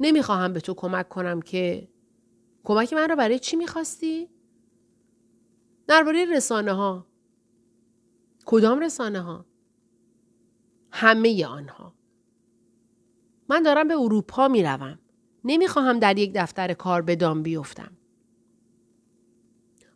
نمی‌خواهم 0.01 0.53
به 0.53 0.61
تو 0.61 0.75
کمک 0.75 1.09
کنم 1.09 1.43
که 1.43 1.89
کمک 2.65 2.93
من 2.93 3.09
را 3.09 3.17
برای 3.17 3.39
چی 3.39 3.57
می‌خواستی؟ 3.57 4.29
درباره 5.87 6.25
رسانه 6.25 6.73
ها. 6.73 7.07
کدام 8.47 8.81
رسانه 8.81 9.21
ها؟ 9.21 9.47
همه 10.93 11.47
آنها. 11.47 11.95
من 13.49 13.63
دارم 13.63 13.89
به 13.89 13.95
اروپا 13.95 14.49
می 14.49 14.63
روم. 14.63 14.99
نمی 15.45 15.69
خواهم 15.69 15.99
در 15.99 16.19
یک 16.19 16.33
دفتر 16.35 16.73
کار 16.73 17.03
به 17.03 17.17
دام 17.17 17.43
بیفتم. 17.43 17.97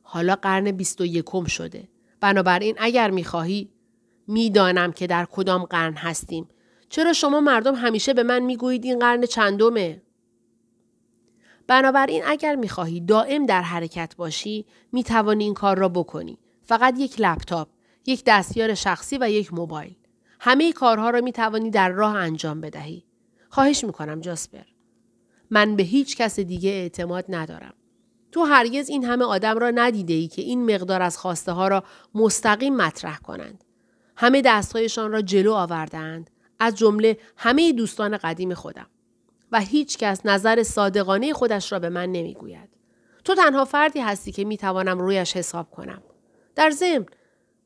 حالا 0.02 0.36
قرن 0.36 0.70
بیست 0.70 1.00
و 1.00 1.04
یکم 1.04 1.44
شده. 1.44 1.88
بنابراین 2.20 2.74
اگر 2.78 3.10
می 3.10 3.24
خواهی 3.24 3.72
می‌دانم 4.26 4.92
که 4.92 5.06
در 5.06 5.26
کدام 5.30 5.64
قرن 5.64 5.94
هستیم. 5.94 6.48
چرا 6.88 7.12
شما 7.12 7.40
مردم 7.40 7.74
همیشه 7.74 8.14
به 8.14 8.22
من 8.22 8.38
می‌گویید 8.38 8.84
این 8.84 8.98
قرن 8.98 9.26
چندمه؟ 9.26 10.02
بنابراین 11.66 12.22
اگر 12.26 12.54
می‌خواهی 12.54 13.00
دائم 13.00 13.46
در 13.46 13.62
حرکت 13.62 14.16
باشی 14.16 14.66
می‌توانی 14.92 15.44
این 15.44 15.54
کار 15.54 15.78
را 15.78 15.88
بکنی. 15.88 16.38
فقط 16.62 16.94
یک 16.98 17.14
لپتاپ، 17.18 17.68
یک 18.06 18.22
دستیار 18.26 18.74
شخصی 18.74 19.18
و 19.18 19.30
یک 19.30 19.54
موبایل. 19.54 19.94
همه 20.40 20.72
کارها 20.72 21.10
را 21.10 21.20
می‌توانی 21.20 21.70
در 21.70 21.88
راه 21.88 22.16
انجام 22.16 22.60
بدهی. 22.60 23.04
خواهش 23.48 23.84
می‌کنم 23.84 24.20
جاسپر. 24.20 24.64
من 25.50 25.76
به 25.76 25.82
هیچ 25.82 26.16
کس 26.16 26.40
دیگه 26.40 26.70
اعتماد 26.70 27.24
ندارم. 27.28 27.74
تو 28.32 28.44
هرگز 28.44 28.88
این 28.88 29.04
همه 29.04 29.24
آدم 29.24 29.58
را 29.58 29.70
ندیده 29.70 30.14
ای 30.14 30.28
که 30.28 30.42
این 30.42 30.74
مقدار 30.74 31.02
از 31.02 31.18
خواسته 31.18 31.52
ها 31.52 31.68
را 31.68 31.84
مستقیم 32.14 32.76
مطرح 32.76 33.18
کنند. 33.18 33.64
همه 34.16 34.42
دستهایشان 34.44 35.12
را 35.12 35.22
جلو 35.22 35.52
آوردند 35.52 36.30
از 36.58 36.74
جمله 36.74 37.18
همه 37.36 37.72
دوستان 37.72 38.16
قدیم 38.16 38.54
خودم 38.54 38.86
و 39.52 39.60
هیچ 39.60 39.98
کس 39.98 40.26
نظر 40.26 40.62
صادقانه 40.62 41.32
خودش 41.32 41.72
را 41.72 41.78
به 41.78 41.88
من 41.88 42.12
نمی‌گوید. 42.12 42.68
تو 43.24 43.34
تنها 43.34 43.64
فردی 43.64 44.00
هستی 44.00 44.32
که 44.32 44.44
می‌توانم 44.44 44.98
رویش 44.98 45.36
حساب 45.36 45.70
کنم. 45.70 46.02
در 46.54 46.70
ضمن 46.70 47.06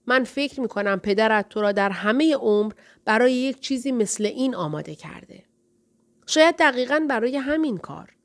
من 0.06 0.24
فکر 0.24 0.60
می 0.60 0.68
کنم 0.68 0.98
پدرت 0.98 1.48
تو 1.48 1.60
را 1.60 1.72
در 1.72 1.90
همه 1.90 2.34
عمر 2.34 2.72
برای 3.04 3.32
یک 3.32 3.60
چیزی 3.60 3.92
مثل 3.92 4.26
این 4.26 4.54
آماده 4.54 4.94
کرده. 4.94 5.44
شاید 6.26 6.56
دقیقا 6.56 7.06
برای 7.08 7.36
همین 7.36 7.76
کار. 7.76 8.16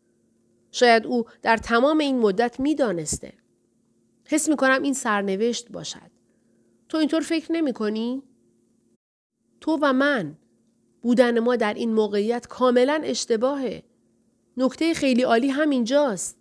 شاید 0.72 1.06
او 1.06 1.26
در 1.42 1.58
تمام 1.58 1.98
این 1.98 2.20
مدت 2.20 2.60
می 2.60 2.76
دانسته. 2.76 3.34
حس 4.26 4.50
می 4.50 4.56
کنم 4.56 4.82
این 4.82 4.94
سرنوشت 4.94 5.72
باشد. 5.72 6.12
تو 6.90 6.98
اینطور 6.98 7.22
فکر 7.22 7.52
نمی 7.52 7.74
کنی؟ 7.74 8.24
تو 9.62 9.78
و 9.82 9.94
من 9.94 10.38
بودن 11.06 11.40
ما 11.40 11.56
در 11.56 11.74
این 11.74 11.94
موقعیت 11.94 12.48
کاملا 12.48 13.02
اشتباهه. 13.04 13.84
نکته 14.58 14.94
خیلی 14.94 15.22
عالی 15.22 15.50
همینجاست. 15.50 16.38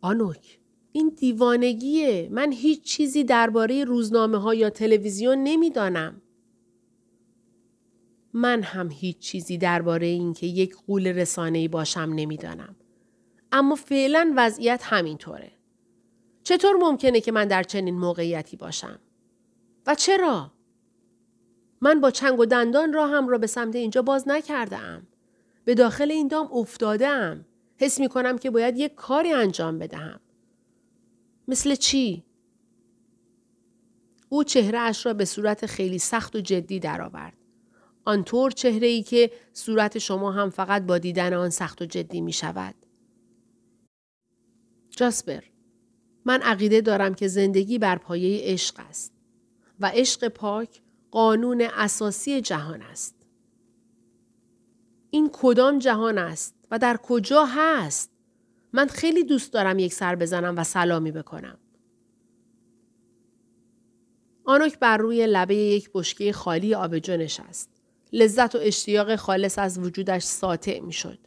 آنوک 0.00 0.58
این 0.92 1.08
دیوانگیه. 1.08 2.28
من 2.32 2.52
هیچ 2.52 2.82
چیزی 2.82 3.24
درباره 3.24 3.84
روزنامه 3.84 4.38
ها 4.38 4.54
یا 4.54 4.70
تلویزیون 4.70 5.38
نمی‌دانم. 5.42 6.22
من 8.32 8.62
هم 8.62 8.90
هیچ 8.90 9.18
چیزی 9.18 9.58
درباره 9.58 10.06
اینکه 10.06 10.46
یک 10.46 10.76
قول 10.86 11.06
رسانه‌ای 11.06 11.68
باشم 11.68 12.12
نمی‌دانم. 12.14 12.76
اما 13.52 13.74
فعلا 13.74 14.32
وضعیت 14.36 14.80
همینطوره. 14.84 15.52
چطور 16.44 16.76
ممکنه 16.76 17.20
که 17.20 17.32
من 17.32 17.48
در 17.48 17.62
چنین 17.62 17.98
موقعیتی 17.98 18.56
باشم؟ 18.56 18.98
و 19.86 19.94
چرا؟ 19.94 20.53
من 21.84 22.00
با 22.00 22.10
چنگ 22.10 22.40
و 22.40 22.46
دندان 22.46 22.92
راهم 22.92 23.28
را 23.28 23.38
به 23.38 23.46
سمت 23.46 23.76
اینجا 23.76 24.02
باز 24.02 24.28
نکرده. 24.28 25.02
به 25.64 25.74
داخل 25.74 26.10
این 26.10 26.28
دام 26.28 26.48
افتاده 26.52 27.08
ام. 27.08 27.44
حس 27.76 28.00
می 28.00 28.08
کنم 28.08 28.38
که 28.38 28.50
باید 28.50 28.78
یک 28.78 28.94
کاری 28.94 29.32
انجام 29.32 29.78
بدهم. 29.78 30.20
مثل 31.48 31.74
چی؟ 31.74 32.24
او 34.28 34.44
چهره 34.44 34.78
اش 34.78 35.06
را 35.06 35.14
به 35.14 35.24
صورت 35.24 35.66
خیلی 35.66 35.98
سخت 35.98 36.36
و 36.36 36.40
جدی 36.40 36.80
درآورد. 36.80 37.36
آنطور 38.04 38.50
چهره 38.50 38.86
ای 38.86 39.02
که 39.02 39.30
صورت 39.52 39.98
شما 39.98 40.32
هم 40.32 40.50
فقط 40.50 40.82
با 40.82 40.98
دیدن 40.98 41.34
آن 41.34 41.50
سخت 41.50 41.82
و 41.82 41.84
جدی 41.84 42.20
می 42.20 42.32
شود. 42.32 42.74
جاسپر 44.90 45.40
من 46.24 46.42
عقیده 46.42 46.80
دارم 46.80 47.14
که 47.14 47.28
زندگی 47.28 47.78
بر 47.78 47.98
پایه 47.98 48.52
عشق 48.52 48.74
است 48.78 49.12
و 49.80 49.90
عشق 49.94 50.28
پاک 50.28 50.83
قانون 51.14 51.60
اساسی 51.60 52.40
جهان 52.40 52.82
است. 52.82 53.14
این 55.10 55.30
کدام 55.32 55.78
جهان 55.78 56.18
است 56.18 56.54
و 56.70 56.78
در 56.78 56.96
کجا 56.96 57.44
هست؟ 57.44 58.10
من 58.72 58.86
خیلی 58.86 59.24
دوست 59.24 59.52
دارم 59.52 59.78
یک 59.78 59.94
سر 59.94 60.16
بزنم 60.16 60.54
و 60.56 60.64
سلامی 60.64 61.12
بکنم. 61.12 61.58
آنوک 64.44 64.78
بر 64.78 64.96
روی 64.96 65.26
لبه 65.26 65.54
یک 65.54 65.90
بشکه 65.94 66.32
خالی 66.32 66.74
آبجو 66.74 67.16
نشست. 67.16 67.70
لذت 68.12 68.54
و 68.54 68.58
اشتیاق 68.62 69.16
خالص 69.16 69.58
از 69.58 69.78
وجودش 69.78 70.22
ساطع 70.22 70.80
می 70.80 70.92
شد. 70.92 71.18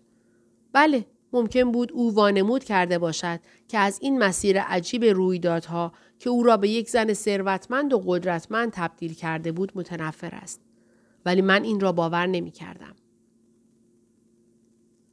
بله، 0.73 1.05
ممکن 1.33 1.71
بود 1.71 1.91
او 1.91 2.13
وانمود 2.13 2.63
کرده 2.63 2.99
باشد 2.99 3.39
که 3.67 3.77
از 3.77 3.99
این 4.01 4.19
مسیر 4.19 4.61
عجیب 4.61 5.03
رویدادها 5.03 5.91
که 6.19 6.29
او 6.29 6.43
را 6.43 6.57
به 6.57 6.69
یک 6.69 6.89
زن 6.89 7.13
ثروتمند 7.13 7.93
و 7.93 8.03
قدرتمند 8.05 8.71
تبدیل 8.71 9.13
کرده 9.13 9.51
بود 9.51 9.71
متنفر 9.75 10.35
است. 10.35 10.61
ولی 11.25 11.41
من 11.41 11.63
این 11.63 11.79
را 11.79 11.91
باور 11.91 12.27
نمی 12.27 12.51
کردم. 12.51 12.95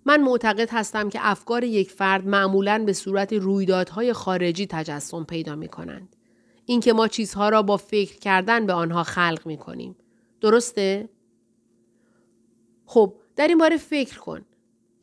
من 0.04 0.22
معتقد 0.22 0.68
هستم 0.70 1.08
که 1.08 1.18
افکار 1.22 1.64
یک 1.64 1.90
فرد 1.90 2.26
معمولا 2.26 2.82
به 2.86 2.92
صورت 2.92 3.32
رویدادهای 3.32 4.12
خارجی 4.12 4.66
تجسم 4.66 5.24
پیدا 5.24 5.56
می 5.56 5.68
کنند. 5.68 6.16
اینکه 6.66 6.92
ما 6.92 7.08
چیزها 7.08 7.48
را 7.48 7.62
با 7.62 7.76
فکر 7.76 8.18
کردن 8.18 8.66
به 8.66 8.72
آنها 8.72 9.02
خلق 9.02 9.42
می 9.46 9.56
کنیم. 9.56 9.96
درسته؟ 10.40 11.08
خب 12.86 13.14
در 13.36 13.48
این 13.48 13.58
باره 13.58 13.76
فکر 13.76 14.18
کن. 14.18 14.44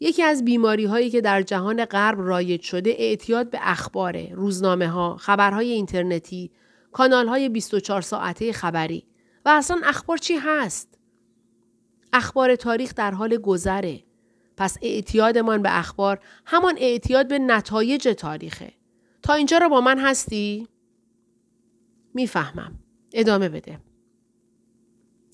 یکی 0.03 0.23
از 0.23 0.45
بیماری 0.45 0.85
هایی 0.85 1.09
که 1.09 1.21
در 1.21 1.41
جهان 1.41 1.85
غرب 1.85 2.21
رایج 2.21 2.61
شده 2.61 2.95
اعتیاد 2.97 3.49
به 3.49 3.59
اخباره، 3.61 4.31
روزنامه 4.33 4.87
ها، 4.87 5.17
خبرهای 5.17 5.71
اینترنتی، 5.71 6.51
کانال 6.91 7.27
های 7.27 7.49
24 7.49 8.01
ساعته 8.01 8.53
خبری 8.53 9.07
و 9.45 9.49
اصلا 9.49 9.81
اخبار 9.83 10.17
چی 10.17 10.35
هست؟ 10.35 10.97
اخبار 12.13 12.55
تاریخ 12.55 12.93
در 12.95 13.11
حال 13.11 13.37
گذره. 13.37 14.03
پس 14.57 14.77
اعتیادمان 14.81 15.61
به 15.61 15.79
اخبار 15.79 16.19
همان 16.45 16.75
اعتیاد 16.77 17.27
به 17.27 17.39
نتایج 17.39 18.07
تاریخه. 18.07 18.73
تا 19.21 19.33
اینجا 19.33 19.57
را 19.57 19.69
با 19.69 19.81
من 19.81 19.99
هستی؟ 19.99 20.67
می‌فهمم. 22.13 22.79
ادامه 23.13 23.49
بده. 23.49 23.79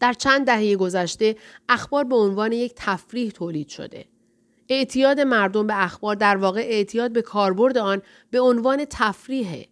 در 0.01 0.13
چند 0.13 0.45
دهه 0.45 0.75
گذشته 0.75 1.35
اخبار 1.69 2.03
به 2.03 2.15
عنوان 2.15 2.51
یک 2.51 2.73
تفریح 2.75 3.31
تولید 3.31 3.67
شده. 3.67 4.05
اعتیاد 4.69 5.19
مردم 5.19 5.67
به 5.67 5.83
اخبار 5.83 6.15
در 6.15 6.37
واقع 6.37 6.59
اعتیاد 6.59 7.11
به 7.11 7.21
کاربرد 7.21 7.77
آن 7.77 8.01
به 8.31 8.39
عنوان 8.39 8.85
تفریحه. 8.89 9.67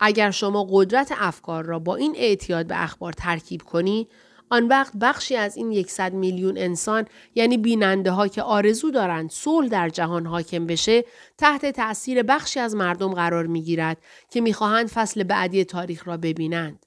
اگر 0.00 0.30
شما 0.30 0.66
قدرت 0.70 1.12
افکار 1.16 1.64
را 1.64 1.78
با 1.78 1.96
این 1.96 2.14
اعتیاد 2.16 2.66
به 2.66 2.82
اخبار 2.82 3.12
ترکیب 3.12 3.62
کنی، 3.62 4.08
آن 4.50 4.68
وقت 4.68 4.96
بخشی 4.96 5.36
از 5.36 5.56
این 5.56 5.72
یکصد 5.72 6.12
میلیون 6.12 6.58
انسان 6.58 7.04
یعنی 7.34 7.58
بیننده 7.58 8.10
ها 8.10 8.28
که 8.28 8.42
آرزو 8.42 8.90
دارند 8.90 9.30
صلح 9.30 9.68
در 9.68 9.88
جهان 9.88 10.26
حاکم 10.26 10.66
بشه 10.66 11.04
تحت 11.38 11.66
تأثیر 11.66 12.22
بخشی 12.22 12.60
از 12.60 12.74
مردم 12.74 13.14
قرار 13.14 13.46
می 13.46 13.62
گیرد 13.62 13.98
که 14.30 14.40
می‌خواهند 14.40 14.88
فصل 14.88 15.22
بعدی 15.22 15.64
تاریخ 15.64 16.08
را 16.08 16.16
ببینند. 16.16 16.86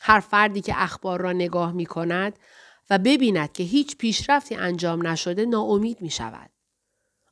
هر 0.00 0.20
فردی 0.20 0.60
که 0.60 0.72
اخبار 0.76 1.20
را 1.20 1.32
نگاه 1.32 1.72
می 1.72 1.86
کند 1.86 2.38
و 2.90 2.98
ببیند 2.98 3.52
که 3.52 3.62
هیچ 3.62 3.96
پیشرفتی 3.96 4.54
انجام 4.54 5.06
نشده 5.06 5.46
ناامید 5.46 6.00
می 6.00 6.10
شود. 6.10 6.50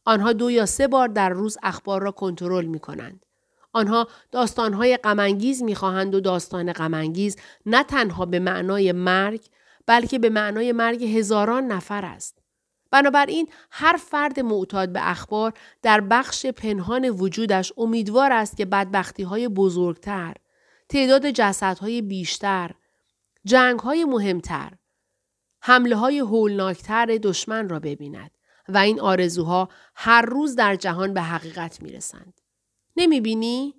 آنها 0.05 0.33
دو 0.33 0.51
یا 0.51 0.67
سه 0.67 0.89
بار 0.89 1.09
در 1.09 1.29
روز 1.29 1.59
اخبار 1.63 2.03
را 2.03 2.11
کنترل 2.11 2.65
می 2.65 2.79
کنند. 2.79 3.27
آنها 3.73 4.09
داستانهای 4.31 4.97
غمانگیز 4.97 5.63
می‌خواهند 5.63 6.15
و 6.15 6.21
داستان 6.21 6.73
غمانگیز 6.73 7.37
نه 7.67 7.85
تنها 7.85 8.27
به 8.27 8.39
معنای 8.39 8.93
مرگ 8.93 9.45
بلکه 9.87 10.19
به 10.19 10.29
معنای 10.31 10.73
مرگ 10.73 11.05
هزاران 11.05 11.67
نفر 11.67 12.05
است. 12.05 12.39
بنابراین 12.91 13.49
هر 13.71 13.97
فرد 13.97 14.41
معتاد 14.41 14.93
به 14.93 15.11
اخبار 15.11 15.53
در 15.83 16.01
بخش 16.01 16.47
پنهان 16.47 17.09
وجودش 17.09 17.73
امیدوار 17.77 18.33
است 18.33 18.57
که 18.57 18.65
بدبختی 18.65 19.23
های 19.23 19.49
بزرگتر، 19.49 20.35
تعداد 20.89 21.31
جسدهای 21.31 22.03
بیشتر، 22.03 22.71
جنگ 23.45 23.79
های 23.79 24.05
مهمتر، 24.05 24.73
حمله 25.61 25.97
های 25.97 26.19
هولناکتر 26.19 27.07
دشمن 27.07 27.69
را 27.69 27.79
ببیند 27.79 28.31
و 28.69 28.79
این 28.79 29.01
آرزوها 29.01 29.69
هر 29.95 30.23
روز 30.23 30.57
در 30.57 30.77
جهان 30.77 31.15
به 31.15 31.23
حقیقت 31.23 31.83
می 31.83 31.93
رسند. 31.93 32.41
نمی 32.97 33.21
بینی؟ 33.21 33.75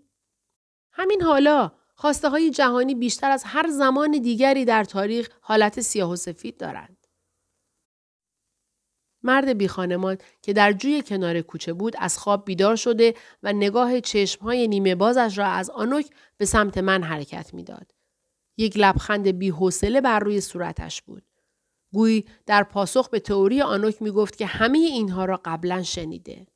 همین 0.91 1.21
حالا 1.21 1.71
خواسته 1.95 2.29
های 2.29 2.49
جهانی 2.51 2.95
بیشتر 2.95 3.31
از 3.31 3.43
هر 3.45 3.69
زمان 3.69 4.11
دیگری 4.11 4.65
در 4.65 4.83
تاریخ 4.83 5.29
حالت 5.41 5.81
سیاه 5.81 6.11
و 6.11 6.15
سفید 6.15 6.57
دارند. 6.57 7.07
مرد 9.23 9.57
بی 9.57 9.67
خانمان 9.67 10.17
که 10.41 10.53
در 10.53 10.73
جوی 10.73 11.01
کنار 11.01 11.41
کوچه 11.41 11.73
بود 11.73 11.95
از 11.99 12.17
خواب 12.17 12.45
بیدار 12.45 12.75
شده 12.75 13.13
و 13.43 13.53
نگاه 13.53 14.01
چشمهای 14.01 14.67
نیمه 14.67 14.95
بازش 14.95 15.37
را 15.37 15.45
از 15.45 15.69
آنوک 15.69 16.09
به 16.37 16.45
سمت 16.45 16.77
من 16.77 17.03
حرکت 17.03 17.53
می‌داد. 17.53 17.91
یک 18.57 18.77
لبخند 18.77 19.27
بی 19.27 19.49
حوصله 19.49 20.01
بر 20.01 20.19
روی 20.19 20.41
صورتش 20.41 21.01
بود. 21.01 21.23
گویی 21.93 22.25
در 22.45 22.63
پاسخ 22.63 23.09
به 23.09 23.19
تئوری 23.19 23.61
آنوک 23.61 24.01
می 24.01 24.11
گفت 24.11 24.37
که 24.37 24.45
همه 24.45 24.77
اینها 24.77 25.25
را 25.25 25.41
قبلا 25.45 25.83
شنیده. 25.83 26.47